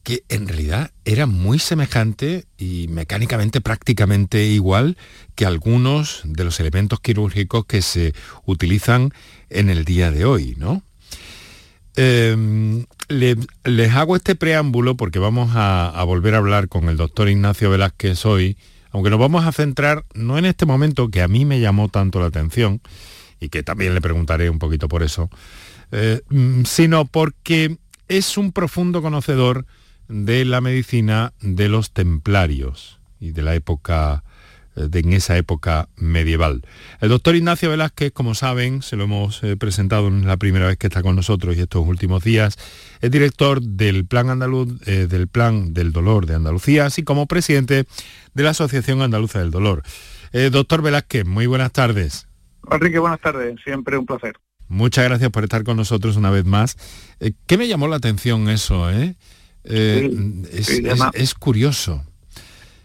[0.02, 4.98] que en realidad era muy semejante y mecánicamente prácticamente igual
[5.34, 8.12] que algunos de los elementos quirúrgicos que se
[8.44, 9.14] utilizan
[9.48, 10.82] en el día de hoy, ¿no?
[11.96, 17.70] Em, les hago este preámbulo porque vamos a, volver a hablar con el doctor Ignacio
[17.70, 18.56] Velázquez hoy,
[18.92, 22.20] aunque nos vamos a centrar no en este momento que a mí me llamó tanto
[22.20, 22.80] la atención
[23.40, 25.30] y que también le preguntaré un poquito por eso,
[25.90, 29.66] eh, mm, sino porque es un profundo conocedor
[30.08, 34.22] de la medicina de los templarios y de la época
[34.88, 36.62] de, en esa época medieval.
[37.00, 40.76] El doctor Ignacio Velázquez, como saben, se lo hemos eh, presentado en la primera vez
[40.76, 42.56] que está con nosotros y estos últimos días,
[43.00, 47.84] es director del Plan Andaluz, del Plan del Dolor de Andalucía, así como presidente
[48.34, 49.82] de la Asociación Andaluza del Dolor.
[50.50, 52.26] doctor Velázquez, muy buenas tardes.
[52.70, 54.34] Enrique, buenas tardes, siempre un placer.
[54.68, 56.76] Muchas gracias por estar con nosotros una vez más.
[57.46, 58.90] ¿Qué me llamó la atención eso?
[58.90, 59.16] Eh?
[59.64, 62.04] es, curioso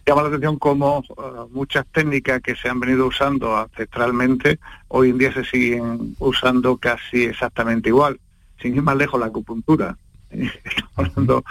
[0.06, 5.18] llama la atención cómo uh, muchas técnicas que se han venido usando ancestralmente hoy en
[5.18, 8.20] día se siguen usando casi exactamente igual.
[8.62, 9.98] Sin ir más lejos, la acupuntura.
[10.30, 11.44] Estamos hablando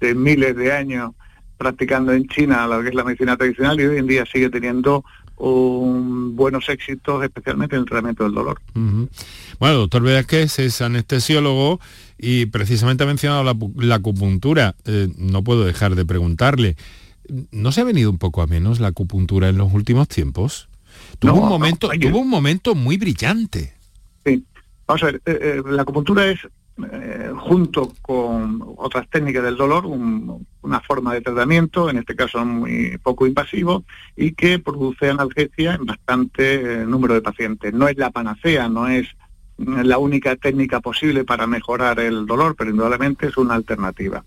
[0.00, 1.12] de miles de años
[1.56, 5.04] practicando en China lo que es la medicina tradicional y hoy en día sigue teniendo
[5.36, 8.60] un, buenos éxitos, especialmente en el tratamiento del dolor.
[8.74, 11.80] Bueno, doctor Velázquez es anestesiólogo
[12.18, 13.44] y precisamente ha mencionado
[13.76, 14.74] la, acupuntura.
[14.84, 16.76] Eh, no puedo dejar de preguntarle,
[17.50, 20.68] ¿no se ha venido un poco a menos la acupuntura en los últimos tiempos?
[21.18, 23.74] Tuvo, un, momento, tuvo un momento muy brillante.
[24.24, 24.44] Sí,
[24.86, 26.40] vamos a ver, eh, eh, la acupuntura es,
[26.92, 32.98] eh, junto con otras técnicas del dolor, una forma de tratamiento, en este caso muy
[32.98, 33.84] poco invasivo,
[34.16, 37.72] y que produce analgesia en bastante número de pacientes.
[37.72, 39.08] No es la panacea, no es
[39.58, 44.24] la única técnica posible para mejorar el dolor, pero indudablemente es una alternativa.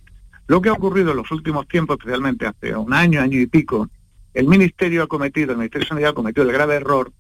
[0.48, 3.90] Lo que ha ocurrido en los últimos tiempos, especialmente hace un año, año y pico,
[4.34, 7.12] el Ministerio ha cometido, el Ministerio de Sanidad ha cometido el grave error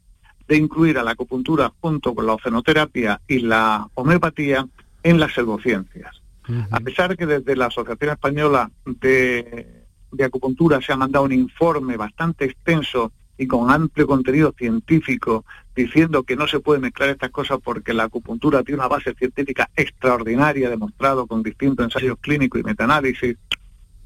[0.48, 4.68] de incluir a la acupuntura junto con la ozonoterapia y la homeopatía
[5.02, 6.22] en las pseudociencias.
[6.70, 11.98] A pesar que desde la Asociación Española de, de Acupuntura se ha mandado un informe
[11.98, 15.45] bastante extenso y con amplio contenido científico
[15.76, 19.69] diciendo que no se puede mezclar estas cosas porque la acupuntura tiene una base científica
[19.76, 23.38] extraordinaria, demostrado con distintos ensayos clínicos y metaanálisis.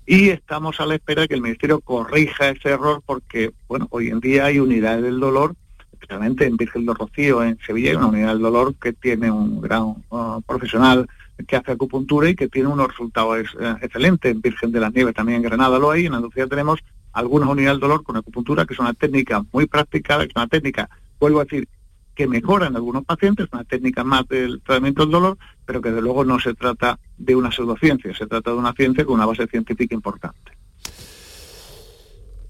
[0.05, 4.07] Y estamos a la espera de que el Ministerio corrija ese error porque, bueno, hoy
[4.07, 5.55] en día hay unidades del dolor,
[5.93, 9.83] especialmente en Virgen de Rocío, en Sevilla, una unidad del dolor que tiene un gran
[10.09, 11.07] uh, profesional
[11.47, 14.31] que hace acupuntura y que tiene unos resultados eh, excelentes.
[14.31, 16.79] En Virgen de las Nieves también en Granada lo hay, en Andalucía tenemos
[17.19, 20.89] algunas unidades del dolor con acupuntura, que es una técnica muy práctica, es una técnica,
[21.19, 21.67] vuelvo a decir,
[22.15, 26.01] que mejora en algunos pacientes, una técnica más del tratamiento del dolor, pero que de
[26.01, 29.47] luego no se trata de una pseudociencia, se trata de una ciencia con una base
[29.47, 30.51] científica importante.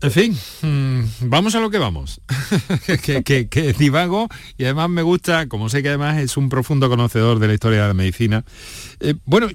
[0.01, 2.21] En fin, mm, vamos a lo que vamos.
[3.25, 7.47] que, divago y además me gusta, como sé que además es un profundo conocedor de
[7.47, 8.45] la historia de la medicina.
[9.01, 9.47] Eh, bueno,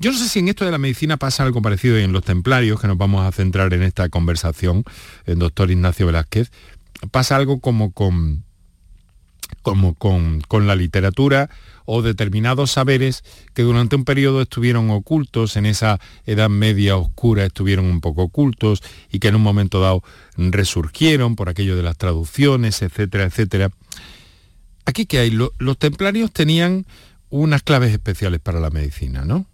[0.00, 2.80] yo no sé si en esto de la medicina pasa algo parecido en los templarios,
[2.80, 4.84] que nos vamos a centrar en esta conversación,
[5.26, 6.50] el doctor Ignacio Velázquez.
[7.10, 8.43] Pasa algo como con,
[9.64, 11.50] como con, con la literatura
[11.86, 13.24] o determinados saberes
[13.54, 18.82] que durante un periodo estuvieron ocultos, en esa Edad Media oscura estuvieron un poco ocultos
[19.10, 20.04] y que en un momento dado
[20.36, 23.70] resurgieron por aquello de las traducciones, etcétera, etcétera.
[24.84, 26.86] Aquí que hay, los templarios tenían
[27.30, 29.46] unas claves especiales para la medicina, ¿no?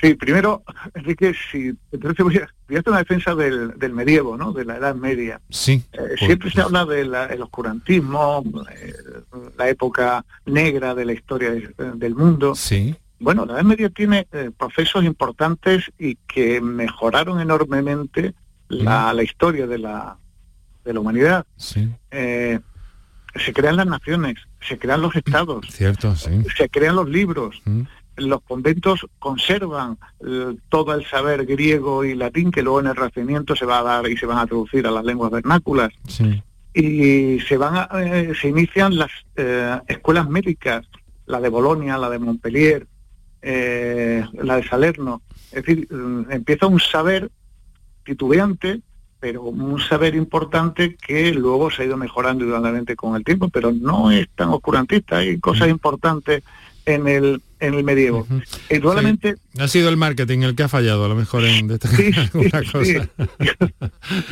[0.00, 0.62] Sí, primero,
[0.94, 4.52] Enrique, si entonces voy a, hacer una defensa del, medievo, ¿no?
[4.52, 5.40] De la Edad Media.
[5.50, 5.82] Sí.
[5.92, 8.94] Eh, siempre se habla del oscurantismo, eh,
[9.56, 12.54] la época negra de la historia del mundo.
[12.54, 12.94] Sí.
[13.18, 18.34] Bueno, la Edad Media tiene eh, procesos importantes y que mejoraron enormemente
[18.68, 20.16] la, la historia de la,
[20.84, 21.46] de la humanidad.
[21.56, 21.90] Sí.
[22.10, 25.66] se crean las naciones, se crean los estados.
[25.70, 26.44] Cierto, sí.
[26.56, 27.62] Se crean los libros
[28.20, 33.56] los conventos conservan eh, todo el saber griego y latín que luego en el Renacimiento
[33.56, 35.92] se va a dar y se van a traducir a las lenguas vernáculas.
[36.72, 40.86] Y se van eh, se inician las eh, escuelas médicas,
[41.26, 42.86] la de Bolonia, la de Montpellier,
[43.42, 45.22] la de Salerno.
[45.50, 47.30] Es decir, mm, empieza un saber
[48.04, 48.82] titubeante,
[49.18, 53.72] pero un saber importante que luego se ha ido mejorando indudablemente con el tiempo, pero
[53.72, 56.42] no es tan oscurantista, hay cosas importantes
[56.86, 58.26] en el en el medievo.
[59.58, 61.70] Ha sido el marketing el que ha fallado, a lo mejor en
[62.16, 63.08] alguna cosa.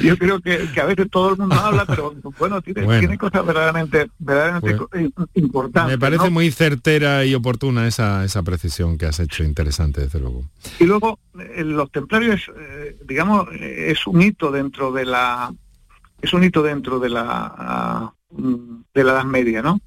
[0.02, 5.10] Yo, creo que, a veces todo el mundo habla, pero bueno, tiene, cosas verdaderamente, verdaderamente
[5.34, 5.92] importantes.
[5.92, 10.44] Me parece muy certera y oportuna esa, esa precisión que has hecho, interesante, desde luego.
[10.80, 15.52] Y luego, eh, los templarios, eh, digamos, es un hito dentro de la
[16.20, 19.80] es un hito dentro de la de la Edad Media, ¿no?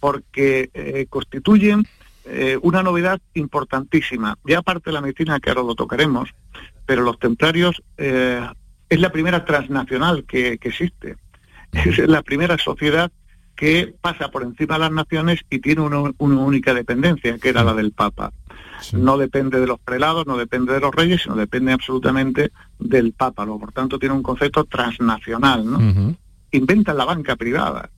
[0.00, 1.86] Porque eh, constituyen
[2.30, 4.38] eh, una novedad importantísima.
[4.44, 6.30] Ya aparte de la medicina, que ahora lo tocaremos,
[6.86, 8.46] pero los templarios eh,
[8.88, 11.16] es la primera transnacional que, existe.
[11.72, 13.10] Es la primera sociedad
[13.54, 17.74] que pasa por encima de las naciones y tiene una, única dependencia, que era la
[17.74, 18.32] del Papa.
[18.92, 23.44] No depende de los prelados, no depende de los reyes, sino depende absolutamente del Papa.
[23.44, 25.64] Por tanto, tiene un concepto transnacional.
[25.68, 26.16] ¿no?
[26.50, 27.90] inventan la banca privada.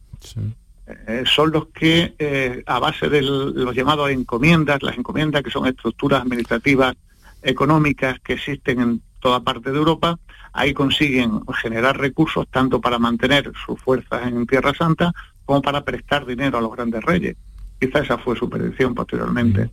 [1.07, 5.67] Eh, son los que, eh, a base de los llamados encomiendas, las encomiendas que son
[5.67, 6.97] estructuras administrativas
[7.43, 10.19] económicas que existen en toda parte de Europa,
[10.53, 15.13] ahí consiguen generar recursos tanto para mantener sus fuerzas en Tierra Santa
[15.45, 17.37] como para prestar dinero a los grandes reyes.
[17.79, 19.71] Quizá esa fue su predicción posteriormente.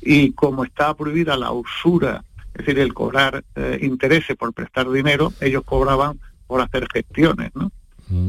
[0.00, 2.24] Y como está prohibida la usura,
[2.54, 7.70] es decir, el cobrar eh, intereses por prestar dinero, ellos cobraban por hacer gestiones, ¿no?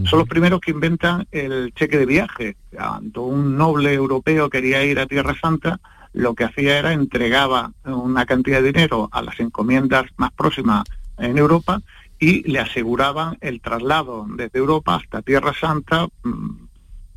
[0.06, 2.56] Son los primeros que inventan el cheque de viaje.
[2.72, 5.80] Cuando un noble europeo quería ir a Tierra Santa,
[6.14, 10.84] lo que hacía era entregaba una cantidad de dinero a las encomiendas más próximas
[11.18, 11.82] en Europa
[12.20, 16.52] y le aseguraban el traslado desde Europa hasta Tierra Santa, mm,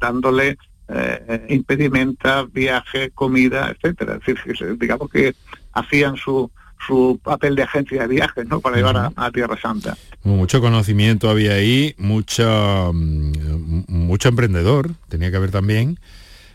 [0.00, 0.58] dándole
[0.88, 4.18] eh, impedimentos, viajes, comida, etcétera.
[4.24, 5.34] Es decir, digamos que
[5.72, 6.50] hacían su,
[6.86, 8.60] su papel de agencia de viajes ¿no?
[8.60, 9.96] para llevar a, Tierra Santa.
[10.22, 15.98] Mucho conocimiento había ahí, mucho, mm, mucho emprendedor, tenía que haber también,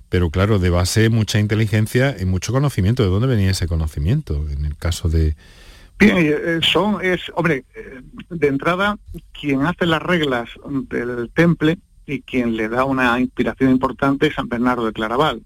[0.09, 3.03] pero claro, de base mucha inteligencia y mucho conocimiento.
[3.03, 5.35] ¿De dónde venía ese conocimiento en el caso de...
[5.99, 8.97] Bien, eh, son, es, hombre, eh, de entrada,
[9.39, 10.49] quien hace las reglas
[10.89, 15.43] del temple y quien le da una inspiración importante es San Bernardo de Claraval.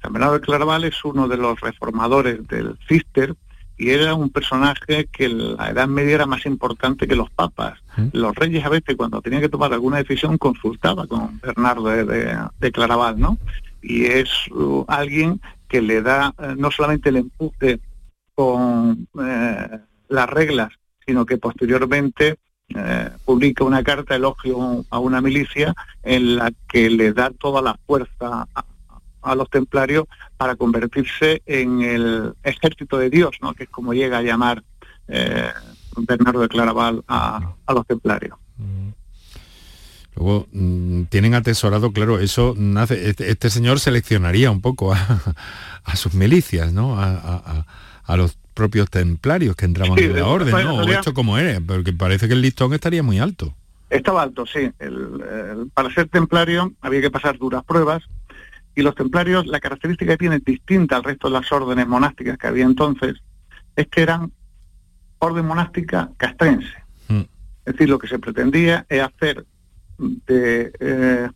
[0.00, 3.34] San Bernardo de Claraval es uno de los reformadores del Cister,
[3.78, 7.78] y era un personaje que en la Edad Media era más importante que los papas.
[7.96, 8.08] ¿Mm?
[8.12, 13.18] Los reyes a veces cuando tenían que tomar alguna decisión consultaba con Bernardo de, Claraval,
[13.18, 13.38] ¿no?
[13.82, 17.80] Y es uh, alguien que le da eh, no solamente el empuje
[18.34, 20.72] con eh, las reglas,
[21.06, 22.36] sino que posteriormente
[22.68, 27.78] eh, publica una carta elogio a una milicia en la que le da toda la
[27.86, 28.64] fuerza a,
[29.26, 30.06] a los templarios
[30.36, 33.54] para convertirse en el ejército de Dios, ¿no?
[33.54, 34.62] que es como llega a llamar
[35.08, 35.50] eh,
[35.96, 38.38] Bernardo de Claraval a, los templarios.
[40.14, 46.14] Luego mm, tienen atesorado, claro, eso nace, este, este, señor seleccionaría un poco a, sus
[46.14, 46.96] milicias, ¿no?
[46.98, 47.64] A,
[48.16, 50.76] los propios templarios que entraban en la orden, ¿no?
[50.76, 53.52] O esto como era, porque parece que el listón estaría muy alto.
[53.90, 54.70] Estaba alto, sí.
[55.74, 58.02] para ser templario había que pasar duras pruebas
[58.76, 62.46] y los templarios, la característica que tienen distinta al resto de las órdenes monásticas que
[62.46, 63.14] había entonces,
[63.74, 64.30] es que eran
[65.18, 66.74] orden monástica castrense.
[67.08, 67.22] Mm.
[67.64, 69.46] Es decir, lo que se pretendía es hacer
[69.98, 71.28] de, eh,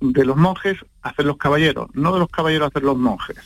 [0.00, 3.36] de los monjes hacer los caballeros, no de los caballeros hacer los monjes,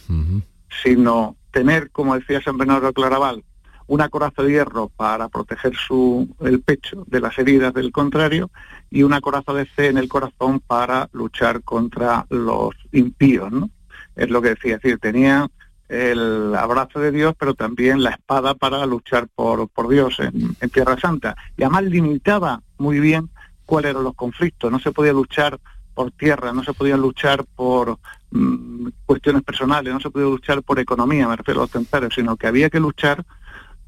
[0.83, 3.43] sino tener, como decía San Bernardo de Claraval,
[3.89, 8.51] una coraza de hierro para proteger su, el pecho de las heridas del contrario
[8.91, 13.71] y una coraza de fe en el corazón para luchar contra los impíos, ¿no?
[14.17, 15.49] Es lo que decía, es decir, tenía
[15.89, 20.99] el abrazo de Dios, pero también la espada para luchar por, por Dios en, Tierra
[20.99, 21.37] Santa.
[21.57, 23.31] Y además limitaba muy bien
[23.65, 24.71] cuáles eran los conflictos.
[24.71, 25.59] No se podía luchar
[25.95, 27.99] por tierra, no se podía luchar por
[28.31, 32.37] mm, cuestiones personales, no se podía luchar por economía, me refiero a los templarios, sino
[32.37, 33.25] que había que luchar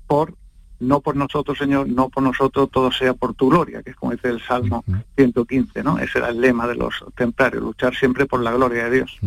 [0.07, 0.35] por,
[0.81, 4.13] no por nosotros, Señor, no por nosotros, todo sea por tu gloria, que es como
[4.13, 4.85] dice el Salmo
[5.17, 5.99] 115, ¿no?
[5.99, 9.19] Ese era el lema de los templarios, luchar siempre por la gloria de Dios.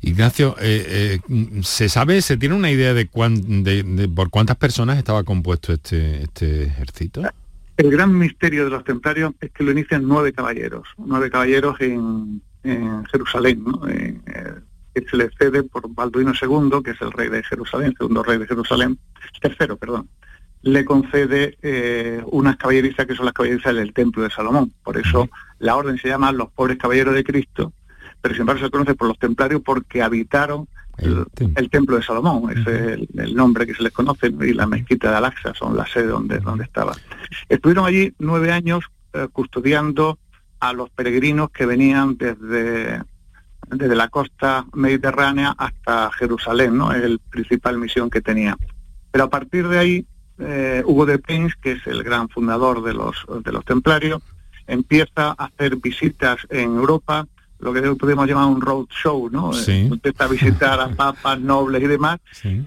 [0.00, 5.22] Ignacio, eh, eh, ¿se sabe, se tiene una idea de, de, por cuántas personas estaba
[5.24, 7.22] compuesto este, este ejército?
[7.76, 12.42] El gran misterio de los templarios es que lo inician nueve caballeros, nueve caballeros en,
[13.10, 13.88] Jerusalén, ¿no?
[13.88, 14.20] Eh,
[14.94, 18.38] que se le cede por Balduino II, que es el rey de Jerusalén, segundo rey
[18.38, 18.98] de Jerusalén,
[19.40, 20.08] tercero, perdón,
[20.62, 24.72] le concede eh, unas caballerizas que son las caballerizas del Templo de Salomón.
[24.82, 27.72] Por eso la orden se llama los pobres caballeros de Cristo,
[28.20, 32.94] pero sin embargo se conoce por los templarios porque habitaron el, templo de Salomón, ese
[32.94, 36.06] es el, nombre que se les conoce, y la mezquita de Alaxa son la sede
[36.06, 36.94] donde, donde estaba.
[37.48, 38.84] Estuvieron allí nueve años
[39.14, 40.18] eh, custodiando
[40.60, 43.00] a los peregrinos que venían desde
[43.70, 46.92] desde la costa mediterránea hasta Jerusalén, ¿no?
[46.92, 48.56] Es el principal misión que tenía.
[49.10, 50.06] Pero a partir de ahí,
[50.38, 54.22] eh, Hugo de Pins, que es el gran fundador de los, de los templarios,
[54.66, 57.26] empieza a hacer visitas en Europa,
[57.58, 59.52] lo que podemos llamar un road show, ¿no?
[59.52, 59.88] Sí.
[59.90, 62.18] Empieza a visitar a papas, nobles y demás,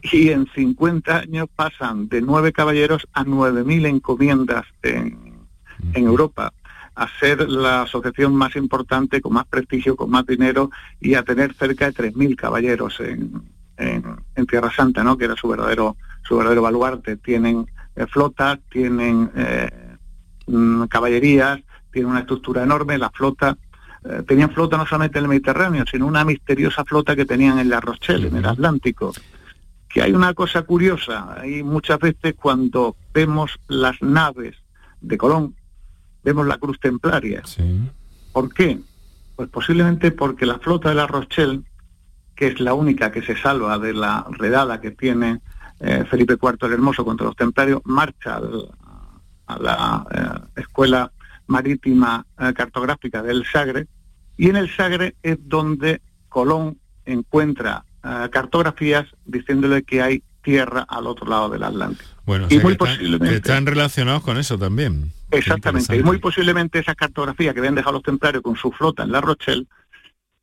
[0.03, 5.33] y en 50 años pasan de nueve caballeros a 9.000 encomiendas en,
[5.93, 6.53] en Europa
[6.95, 11.53] a ser la asociación más importante, con más prestigio, con más dinero y a tener
[11.53, 13.43] cerca de 3.000 caballeros en,
[13.77, 15.17] en, Tierra Santa, ¿no?
[15.17, 15.97] que era su verdadero,
[16.27, 17.17] su verdadero baluarte.
[17.17, 17.65] Tienen
[17.95, 19.69] eh, flotas, tienen eh,
[20.47, 21.59] mm, caballerías,
[21.91, 23.57] tienen una estructura enorme, la flota
[24.07, 27.69] eh, tenían flota no solamente en el Mediterráneo, sino una misteriosa flota que tenían en
[27.69, 29.13] la Rochelle, en el Atlántico.
[29.89, 34.55] Que hay una cosa curiosa, hay muchas veces cuando vemos las naves
[35.01, 35.55] de Colón,
[36.23, 37.41] vemos la cruz templaria.
[38.31, 38.79] ¿Por qué?
[39.35, 41.61] Pues posiblemente porque la flota de la Rochelle,
[42.35, 45.41] que es la única que se salva de la redada que tiene
[45.79, 48.39] eh, Felipe IV el Hermoso contra los templarios, marcha
[49.47, 51.11] a la eh, Escuela
[51.47, 53.87] Marítima eh, Cartográfica del Sagre,
[54.37, 57.83] y en el Sagre es donde Colón encuentra
[58.29, 62.07] cartografías diciéndole que hay tierra al otro lado del Atlántico.
[62.23, 65.11] Bueno, y muy posiblemente están relacionados con eso también.
[65.31, 69.11] Exactamente, y muy posiblemente esas cartografías que habían dejado los templarios con su flota en
[69.11, 69.65] La Rochelle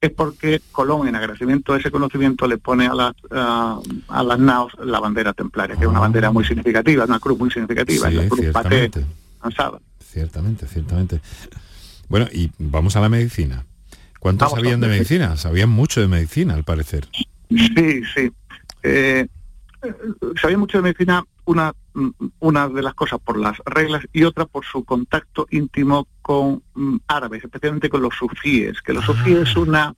[0.03, 4.73] es porque Colón, en agradecimiento a ese conocimiento, le pone a las, a las naos
[4.85, 6.03] la bandera templaria, que es una ah.
[6.03, 9.07] bandera muy significativa, una cruz muy significativa, la cruz ciertamente.
[10.05, 11.21] Ciertamente, ciertamente.
[12.09, 13.65] Bueno, y vamos a la medicina.
[14.19, 15.37] ¿Cuántos sabían de medicina?
[15.37, 17.07] Sabían mucho de medicina, al parecer.
[17.49, 18.33] Sí, sí.
[18.83, 19.27] Eh,
[20.41, 21.73] sabía mucho de medicina una,
[22.39, 26.97] una de las cosas por las reglas y otra por su contacto íntimo con mm,
[27.07, 29.61] árabes, especialmente con los sufíes, que los sufíes es ah.
[29.61, 29.95] una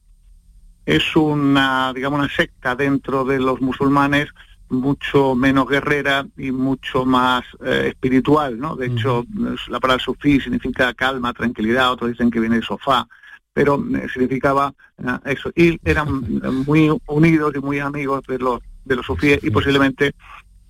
[0.87, 4.29] es una digamos una secta dentro de los musulmanes
[4.69, 8.77] mucho menos guerrera y mucho más eh, espiritual, ¿no?
[8.77, 9.25] De hecho,
[9.69, 13.07] la palabra sufí significa calma, tranquilidad, otros dicen que viene de sofá,
[13.53, 15.51] pero eh, significaba eh, eso.
[15.55, 16.09] Y eran
[16.67, 20.15] muy unidos y muy amigos de los de los sufíes y posiblemente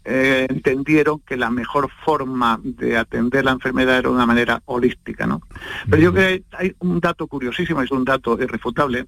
[0.05, 5.26] eh, entendieron que la mejor forma de atender la enfermedad era de una manera holística,
[5.26, 5.40] ¿no?
[5.88, 9.07] Pero yo creo que hay un dato curiosísimo, es un dato irrefutable,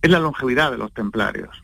[0.00, 1.62] es la longevidad de los templarios.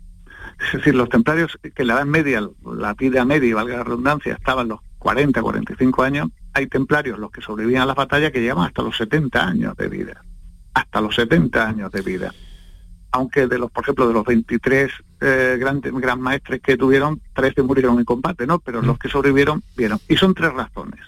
[0.66, 4.68] Es decir, los templarios que la edad media, la vida media, valga la redundancia, estaban
[4.68, 8.82] los 40, 45 años, hay templarios los que sobrevivían a las batallas que llevan hasta
[8.82, 10.22] los 70 años de vida.
[10.74, 12.32] Hasta los 70 años de vida
[13.14, 14.90] aunque de los, por ejemplo, de los 23
[15.26, 18.58] eh, grandes gran maestres que tuvieron, 13 murieron en combate, ¿no?
[18.58, 19.98] Pero los que sobrevivieron, vieron.
[20.06, 21.00] Y son tres razones.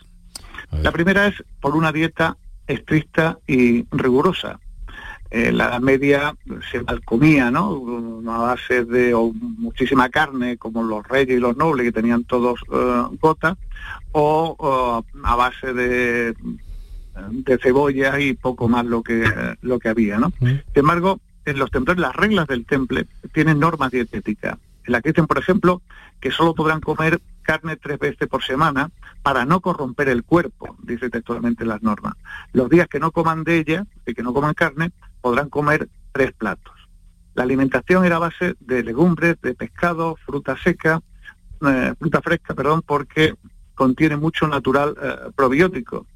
[0.83, 4.59] La primera es por una dieta estricta y rigurosa.
[5.31, 6.35] Eh, la media
[6.71, 8.23] se mal comía, ¿no?
[8.27, 9.15] A base de
[9.59, 13.59] muchísima carne, como los reyes y los nobles, que tenían todos eh, gotas,
[14.13, 16.35] o, a base de,
[17.31, 19.25] de cebolla y poco más lo que,
[19.61, 20.33] lo que había, ¿no?
[20.41, 25.11] Sin embargo, en los templos las reglas del temple tienen normas dietéticas, en la que
[25.11, 25.81] dicen, por ejemplo,
[26.21, 28.91] que solo podrán comer carne tres veces por semana
[29.23, 32.15] para no corromper el cuerpo, dice textualmente las normas.
[32.53, 34.91] Los días que no coman de ella, y que no coman carne,
[35.21, 36.75] podrán comer tres platos.
[37.35, 41.01] La alimentación era base de legumbres, de pescado, fruta seca,
[41.67, 43.35] eh, fruta fresca, perdón, porque
[43.75, 46.07] contiene mucho natural eh, probiótico.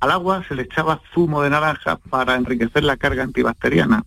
[0.00, 4.02] Al agua se le echaba zumo de naranja para enriquecer la carga antibacteriana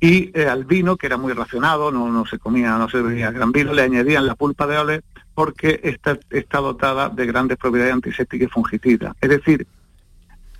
[0.00, 3.30] y eh, al vino, que era muy racionado, no, no se comía, no se bebía
[3.30, 5.02] gran vino, le añadían la pulpa de ole
[5.34, 9.14] porque está, está dotada de grandes propiedades antisépticas y fungicidas.
[9.20, 9.66] Es decir,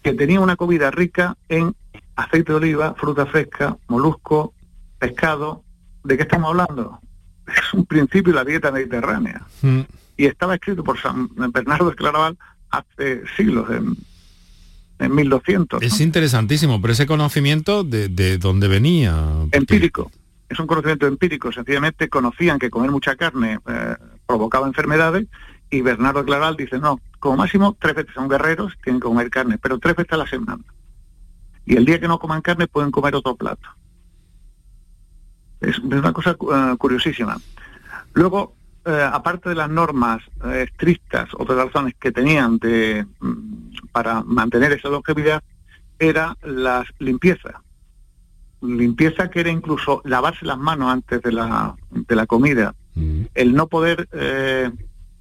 [0.03, 1.74] que tenía una comida rica en
[2.16, 4.53] aceite de oliva, fruta fresca, molusco,
[4.99, 5.64] pescado.
[6.05, 7.01] ¿De qué estamos hablando?
[7.47, 9.45] Es un principio de la dieta mediterránea.
[9.62, 9.80] Mm.
[10.16, 12.38] Y estaba escrito por San Bernardo de Claraval
[12.70, 13.97] hace siglos, en
[15.01, 15.82] en 1200.
[15.82, 19.16] Es interesantísimo, pero ese conocimiento de, de dónde venía.
[19.51, 20.11] Empírico.
[20.48, 21.51] Es un conocimiento empírico.
[21.53, 23.96] Sencillamente conocían que comer mucha carne eh,
[24.26, 25.26] provocaba enfermedades
[25.70, 29.59] y Bernardo Claral dice, no, como máximo tres veces son guerreros, tienen que comer carne,
[29.59, 30.64] pero tres veces a la semana.
[31.64, 33.68] Y el día que no coman carne pueden comer otro plato.
[35.61, 37.38] Es, una cosa eh, curiosísima.
[38.14, 44.22] Luego, eh, aparte de las normas eh, estrictas, otras razones que tenían de, mm, para
[44.22, 45.43] mantener esa longevidad,
[45.99, 47.62] era la limpieza.
[48.62, 53.22] Limpieza que era incluso lavarse las manos antes de la, de la comida, mm.
[53.34, 54.70] el no poder eh,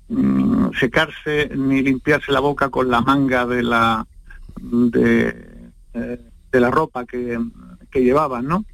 [0.10, 4.06] mm, secarse ni limpiarse la boca con la manga de la,
[4.62, 5.72] de,
[6.52, 7.40] de la ropa que,
[7.90, 8.66] que llevaban, ¿no?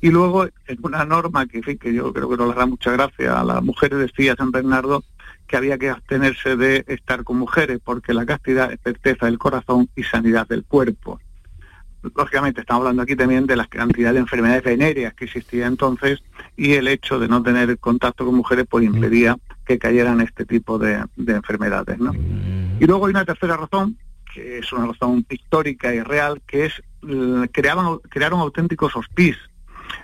[0.00, 3.40] Y luego, en una norma que, que yo creo que no le da mucha gracia
[3.40, 5.02] a las mujeres, decía San Bernardo
[5.46, 9.88] que había que abstenerse de estar con mujeres porque la castidad es certeza del corazón
[9.94, 11.20] y sanidad del cuerpo.
[12.14, 16.22] Lógicamente estamos hablando aquí también de la cantidad de enfermedades venéreas que existía entonces
[16.56, 20.78] y el hecho de no tener contacto con mujeres pues impedía que cayeran este tipo
[20.78, 21.98] de, enfermedades.
[21.98, 22.12] ¿no?
[22.14, 23.96] Y luego hay una tercera razón,
[24.34, 29.40] que es una razón histórica y real, que es eh, creaban, crearon auténticos hospices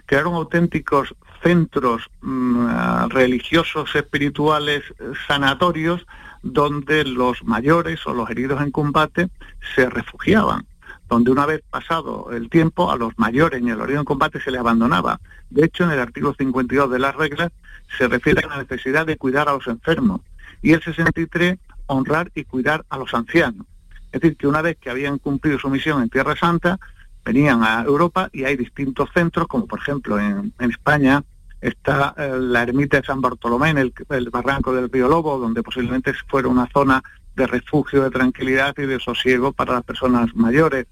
[0.06, 4.82] crearon auténticos centros mm, religiosos, espirituales,
[5.26, 6.06] sanatorios,
[6.42, 9.28] donde los mayores o los heridos en combate
[9.74, 10.66] se refugiaban,
[11.08, 14.40] donde una vez pasado el tiempo a los mayores y a los heridos en combate
[14.40, 15.20] se les abandonaba.
[15.50, 17.50] De hecho, en el artículo 52 de las reglas
[17.98, 20.20] se refiere a la necesidad de cuidar a los enfermos
[20.62, 23.66] y el 63 honrar y cuidar a los ancianos.
[24.12, 26.78] Es decir, que una vez que habían cumplido su misión en Tierra Santa,
[27.24, 31.22] venían a Europa y hay distintos centros, como por ejemplo en, España
[31.60, 36.12] está eh, la ermita de San Bartolomé en el, barranco del Río Lobo, donde posiblemente
[36.28, 37.02] fuera una zona
[37.36, 40.86] de refugio, de tranquilidad y de sosiego para las personas mayores,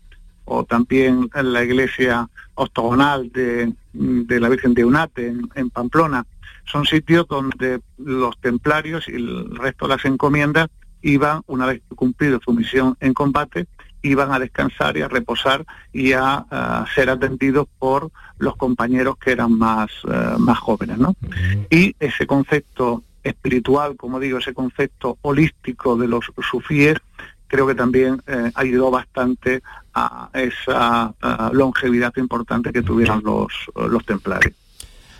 [0.44, 6.24] o también en la iglesia octogonal de, la Virgen de Unate en Pamplona.
[6.64, 10.68] Son sitios donde los templarios y el resto de las encomiendas
[11.02, 13.66] iban, una vez cumplido su misión en combate,
[14.02, 19.52] iban a descansar y a reposar y a, ser atendidos por los compañeros que eran
[19.52, 20.98] más, eh, más jóvenes.
[20.98, 21.14] ¿no?
[21.70, 26.96] Y ese concepto espiritual, como digo, ese concepto holístico de los sufíes,
[27.46, 29.62] creo que también eh, ayudó bastante
[29.94, 31.12] a esa
[31.52, 34.54] longevidad importante que tuvieron los, los templarios.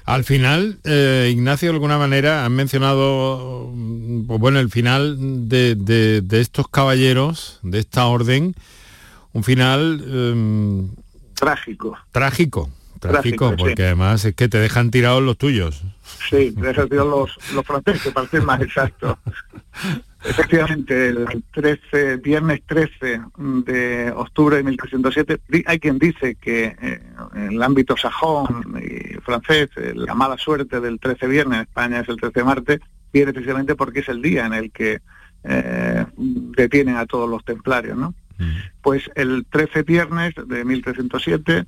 [0.09, 3.71] Al final, eh, Ignacio, de alguna manera, han mencionado,
[4.27, 8.55] pues bueno, el final de, estos caballeros, de esta orden,
[9.35, 10.89] un final...
[11.35, 11.99] Trágico.
[12.11, 15.83] Trágico, trágico, porque además es que te dejan tirados los tuyos.
[16.31, 19.19] Sí, te dejan tirados los, los franceses, para ser más exacto.
[20.25, 27.03] Efectivamente, el 13, viernes 13 de octubre de 1307, hay quien dice que eh,
[27.35, 32.01] en el ámbito sajón y francés, eh, la mala suerte del 13 viernes, en España
[32.01, 32.81] es el 13 martes,
[33.13, 35.01] viene precisamente porque es el día en el que
[35.45, 38.15] eh, detienen a todos los templarios, ¿no?
[38.83, 41.67] Pues el 13 viernes de 1307,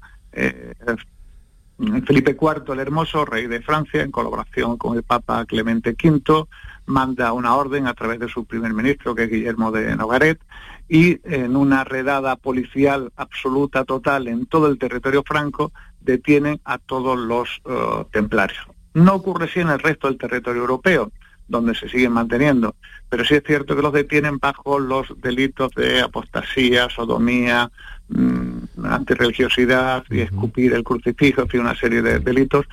[2.07, 6.47] Felipe IV el Hermoso, rey de Francia, en colaboración con el Papa Clemente V,
[6.91, 10.41] manda una orden a través de su primer ministro, que es Guillermo de Nogaret,
[10.89, 17.19] y en una redada policial absoluta, total, en todo el territorio franco, detienen a todos
[17.19, 18.67] los eh, templarios.
[18.95, 21.13] No ocurre así en el resto del territorio europeo,
[21.47, 22.75] donde se siguen manteniendo,
[23.09, 27.71] pero sí es cierto que los detienen bajo los delitos de apostasía, sodomía,
[28.09, 32.67] mmm, antirreligiosidad y escupir el crucifijo, y una serie de delitos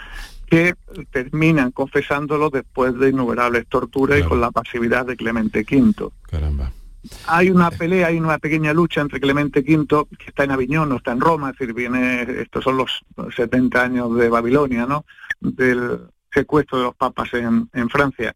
[0.47, 0.75] que
[1.11, 6.09] terminan confesándolo después de innumerables torturas y con la pasividad de Clemente V.
[6.23, 6.71] Caramba.
[7.27, 10.97] Hay una pelea, hay una pequeña lucha entre Clemente V, que está en Aviñón, no
[10.97, 15.05] está en Roma, es decir, viene, estos son los 70 años de Babilonia, ¿no?
[15.39, 15.99] Del
[16.31, 18.33] secuestro de los papas en, en Francia.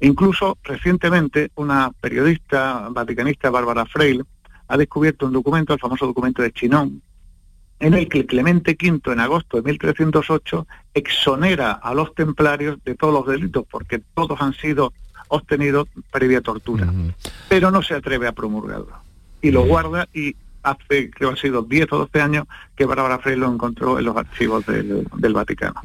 [0.00, 4.24] Incluso recientemente una periodista vaticanista, Bárbara Freil,
[4.68, 7.02] ha descubierto un documento, el famoso documento de Chinón,
[7.80, 13.14] en el que Clemente V en agosto de 1308 exonera a los templarios de todos
[13.14, 14.92] los delitos, porque todos han sido
[15.28, 16.92] obtenidos previa tortura,
[17.48, 18.92] pero no se atreve a promulgarlo.
[19.40, 23.18] Y lo guarda y hace, creo que ha sido 10 o 12 años, que Bárbara
[23.18, 25.80] Frey lo encontró en los archivos del, Vaticano.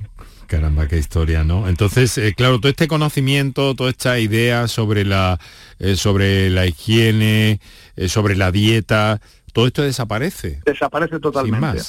[0.48, 1.68] Caramba, qué historia, ¿no?
[1.68, 5.40] Entonces, eh, claro, todo este conocimiento, toda esta idea sobre la,
[5.80, 7.60] eh, sobre la higiene,
[7.96, 9.22] eh, sobre la dieta,
[9.54, 10.62] todo esto desaparece.
[10.66, 11.82] Desaparece totalmente.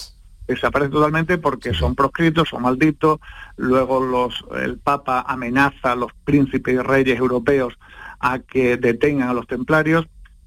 [0.46, 3.18] Desaparece totalmente porque son proscritos, son malditos.
[3.56, 7.74] Luego los, el Papa amenaza a los príncipes y reyes europeos
[8.20, 10.06] a que detengan a los templarios.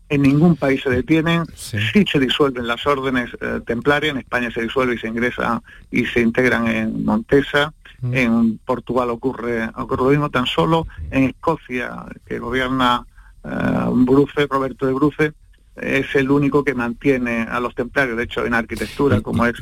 [0.10, 4.62] En ningún país se detienen, sí, se disuelven las órdenes eh, templarias, en España se
[4.62, 5.62] disuelve y se ingresa
[5.92, 8.14] y se integran en Montesa, mm.
[8.14, 13.06] en Portugal ocurre, ocurre lo mismo, tan solo en Escocia, que gobierna
[13.44, 13.50] eh,
[13.92, 15.34] Bruce, Roberto de Bruce,
[15.82, 19.56] es el único que mantiene a los templarios, de hecho en arquitectura, como es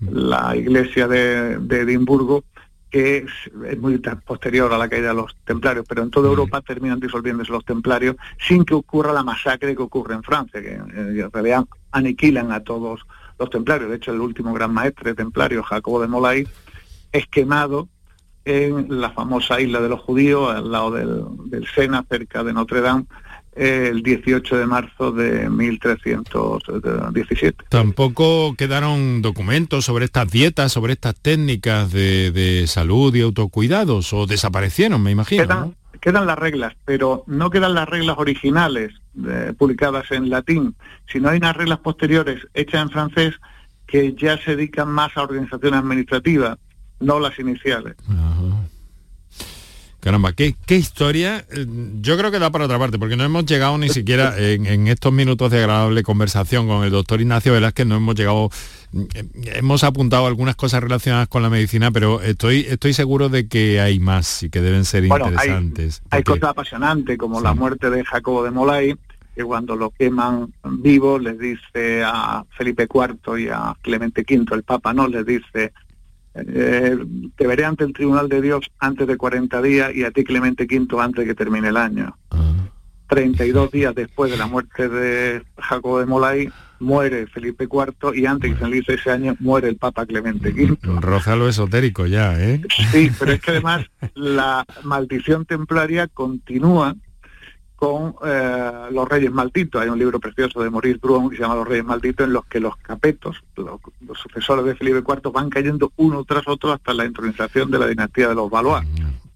[0.00, 2.44] la iglesia de, Edimburgo,
[2.90, 7.00] que es, muy posterior a la caída de los templarios, pero en toda Europa terminan
[7.00, 11.30] disolviéndose los templarios sin que ocurra la masacre que ocurre en Francia, que eh, en
[11.30, 13.02] realidad aniquilan a todos
[13.38, 13.90] los templarios.
[13.90, 16.48] De hecho, el último gran maestre templario, Jacobo de Molay,
[17.12, 17.88] es quemado
[18.44, 22.80] en la famosa isla de los judíos, al lado del, del Sena, cerca de Notre
[22.80, 23.04] Dame,
[23.58, 27.64] el 18 de marzo de 1317.
[27.68, 35.02] Tampoco quedaron documentos sobre estas dietas, sobre estas técnicas de, salud y autocuidados, o desaparecieron,
[35.02, 35.74] me imagino.
[36.00, 38.92] Quedan, las reglas, pero no quedan las reglas originales
[39.28, 40.76] eh, publicadas en latín,
[41.10, 43.34] sino hay unas reglas posteriores hechas en francés
[43.88, 46.56] que ya se dedican más a organización administrativa,
[47.00, 47.96] no las iniciales.
[50.00, 51.44] Caramba, ¿qué, historia.
[51.50, 51.66] Eh,
[52.00, 55.12] yo creo que da para otra parte, porque no hemos llegado ni siquiera en, estos
[55.12, 58.50] minutos de agradable conversación con el doctor Ignacio Velázquez, no hemos llegado,
[59.14, 59.24] eh,
[59.54, 63.98] hemos apuntado algunas cosas relacionadas con la medicina, pero estoy, estoy seguro de que hay
[63.98, 66.00] más y que deben ser interesantes.
[66.10, 68.94] Hay, cosas apasionantes, como la muerte de Jacobo de Molay,
[69.34, 74.62] que cuando lo queman vivo les dice a Felipe IV y a Clemente V, el
[74.62, 75.72] Papa, no, les dice
[76.34, 76.96] eh,
[77.36, 80.64] te veré ante el Tribunal de Dios antes de 40 días y a ti Clemente
[80.64, 82.16] V antes de que termine el año.
[83.08, 88.54] 32 días después de la muerte de Jacobo de Molay, muere Felipe IV y antes
[88.56, 90.76] que se ese año muere el Papa Clemente V.
[91.00, 92.60] Roza lo esotérico ya, ¿eh?
[92.92, 96.94] Sí, pero es que además la maldición templaria continúa
[97.78, 99.80] con eh, los reyes malditos.
[99.80, 102.44] Hay un libro precioso de Maurice Druon que se llama Los reyes malditos, en los
[102.46, 103.78] que los capetos, los,
[104.20, 108.30] sucesores de Felipe IV, van cayendo uno tras otro hasta la intronización de la dinastía
[108.30, 108.84] de los Valois.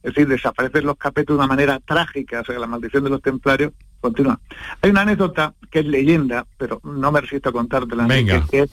[0.03, 3.23] Es decir, desaparecen los capetos de una manera trágica, o sea, la maldición de los
[3.23, 4.41] templarios continúa.
[4.81, 8.09] Hay una anécdota que es leyenda, pero no me resisto a contártela.
[8.09, 8.45] Venga.
[8.51, 8.71] Que es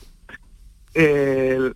[0.96, 1.76] el,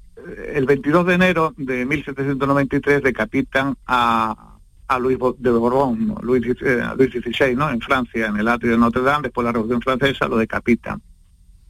[0.51, 4.52] el 22 de enero de 1793 decapitan a
[4.95, 7.69] a Luis de Borbón, Luis, eh, XVI, ¿no?
[7.69, 11.01] En Francia, en el atrio de Notre Dame, después de la Revolución Francesa, lo decapitan.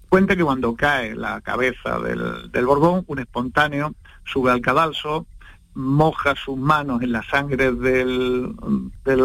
[0.10, 3.96] Cuenta que cuando cae la cabeza del, Borbón, un espontáneo
[4.26, 5.26] sube al cadalso,
[5.74, 8.56] moja sus manos en la sangre del,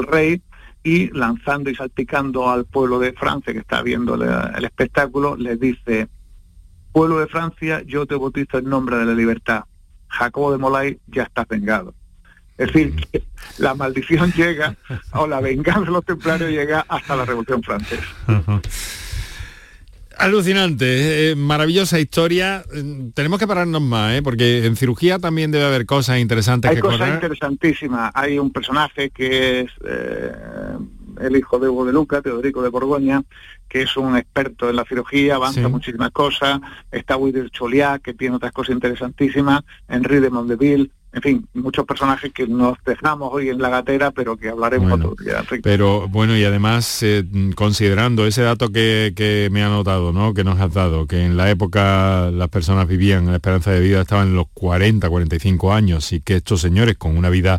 [0.07, 0.43] rey
[0.83, 6.09] y lanzando y salpicando al pueblo de Francia que está viendo el espectáculo, les dice,
[6.93, 9.65] pueblo de Francia, yo te bautizo en nombre de la libertad.
[10.09, 11.95] Jacobo de Molay ya está vengado.
[12.59, 13.23] Es decir, que
[13.59, 14.77] la maldición llega,
[15.13, 18.03] o la venganza de los templarios llega hasta la Revolución Francesa.
[20.17, 22.65] Alucinante, eh, maravillosa historia.
[23.15, 24.23] Tenemos que pararnos más, ¿eh?
[24.23, 28.11] porque en cirugía también debe haber cosas interesantes Hay que cosas interesantísimas.
[28.15, 30.33] Hay un personaje que es eh,
[31.21, 33.23] el hijo de Hugo de Luca, Teodorico de Borgoña,
[33.69, 35.69] que es un experto en la cirugía, avanza Sí.
[35.69, 36.59] muchísimas cosas.
[36.91, 39.61] Está Wilder Choliá, que tiene otras cosas interesantísimas.
[39.89, 40.91] Henri de Mondeville.
[41.11, 45.09] En fin, muchos personajes que nos dejamos hoy en la gatera, pero que hablaremos Bueno,
[45.09, 45.43] otro día.
[45.63, 50.35] Pero bueno, y además, eh, considerando ese dato que, que me ha notado, ¿no?
[50.35, 54.03] que nos has dado, que en la época las personas vivían, la esperanza de vida
[54.03, 57.59] estaba en los 40, 45 años, y que estos señores con una vida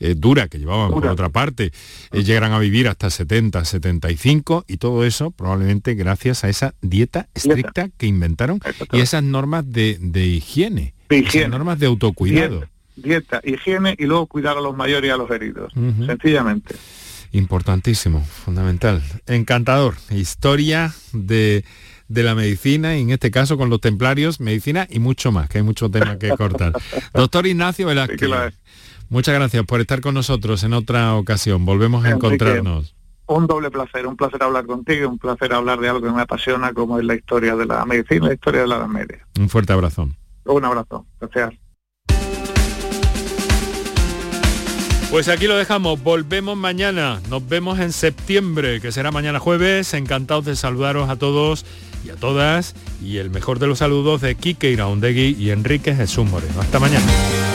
[0.00, 1.72] eh, dura que llevaban por otra parte,
[2.12, 7.28] eh, llegaran a vivir hasta 70, 75, y todo eso probablemente gracias a esa dieta
[7.34, 8.60] estricta que inventaron
[8.92, 11.48] y esas normas de, de higiene, De esas higiene.
[11.48, 12.56] normas de autocuidado.
[12.58, 15.72] Dieta, dieta, higiene y luego cuidar a los mayores y a los heridos.
[15.74, 16.74] Sencillamente.
[17.32, 19.02] Importantísimo, fundamental.
[19.26, 19.94] Encantador.
[20.10, 21.64] Historia de,
[22.08, 25.58] de la medicina y en este caso con los templarios, medicina y mucho más, que
[25.58, 26.72] hay mucho tema que cortar.
[27.14, 28.26] Doctor Ignacio Velázquez, Sí
[29.08, 31.64] muchas gracias por estar con nosotros en otra ocasión.
[31.64, 32.94] Volvemos a Enrique, encontrarnos.
[33.28, 36.72] Un doble placer, un placer hablar contigo, un placer hablar de algo que me apasiona
[36.72, 39.26] como es la historia de la medicina, la historia de la Edad Media.
[39.38, 40.08] Un fuerte abrazo.
[40.44, 41.06] Un abrazo.
[41.20, 41.54] Gracias.
[45.16, 50.44] Pues aquí lo dejamos, volvemos mañana, nos vemos en septiembre, que será mañana jueves, encantados
[50.44, 51.64] de saludaros a todos
[52.04, 56.28] y a todas, y el mejor de los saludos de Quique Iraundegui y Enrique Jesús
[56.28, 56.60] Moreno.
[56.60, 57.45] Hasta mañana.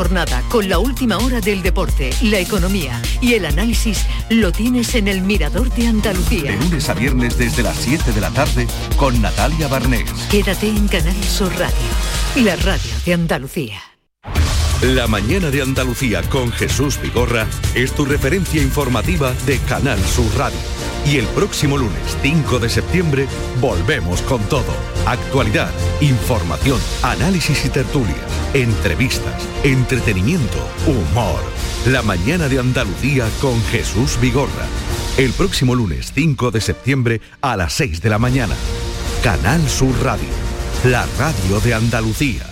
[0.00, 5.08] Jornada con la última hora del deporte, la economía y el análisis lo tienes en
[5.08, 6.52] el Mirador de Andalucía.
[6.52, 10.10] De lunes a viernes desde las 7 de la tarde con Natalia Barnés.
[10.30, 11.74] Quédate en Canal Sur Radio,
[12.36, 13.82] la radio de Andalucía.
[14.82, 20.58] La mañana de Andalucía con Jesús Vigorra es tu referencia informativa de Canal Sur Radio.
[21.04, 23.26] Y el próximo lunes 5 de septiembre
[23.60, 24.72] volvemos con todo.
[25.04, 25.70] Actualidad,
[26.00, 28.16] información, análisis y tertulias,
[28.54, 31.40] entrevistas, entretenimiento, humor.
[31.86, 34.66] La mañana de Andalucía con Jesús Vigorra.
[35.16, 38.54] El próximo lunes 5 de septiembre a las 6 de la mañana.
[39.22, 40.28] Canal Sur Radio,
[40.84, 42.49] la radio de Andalucía.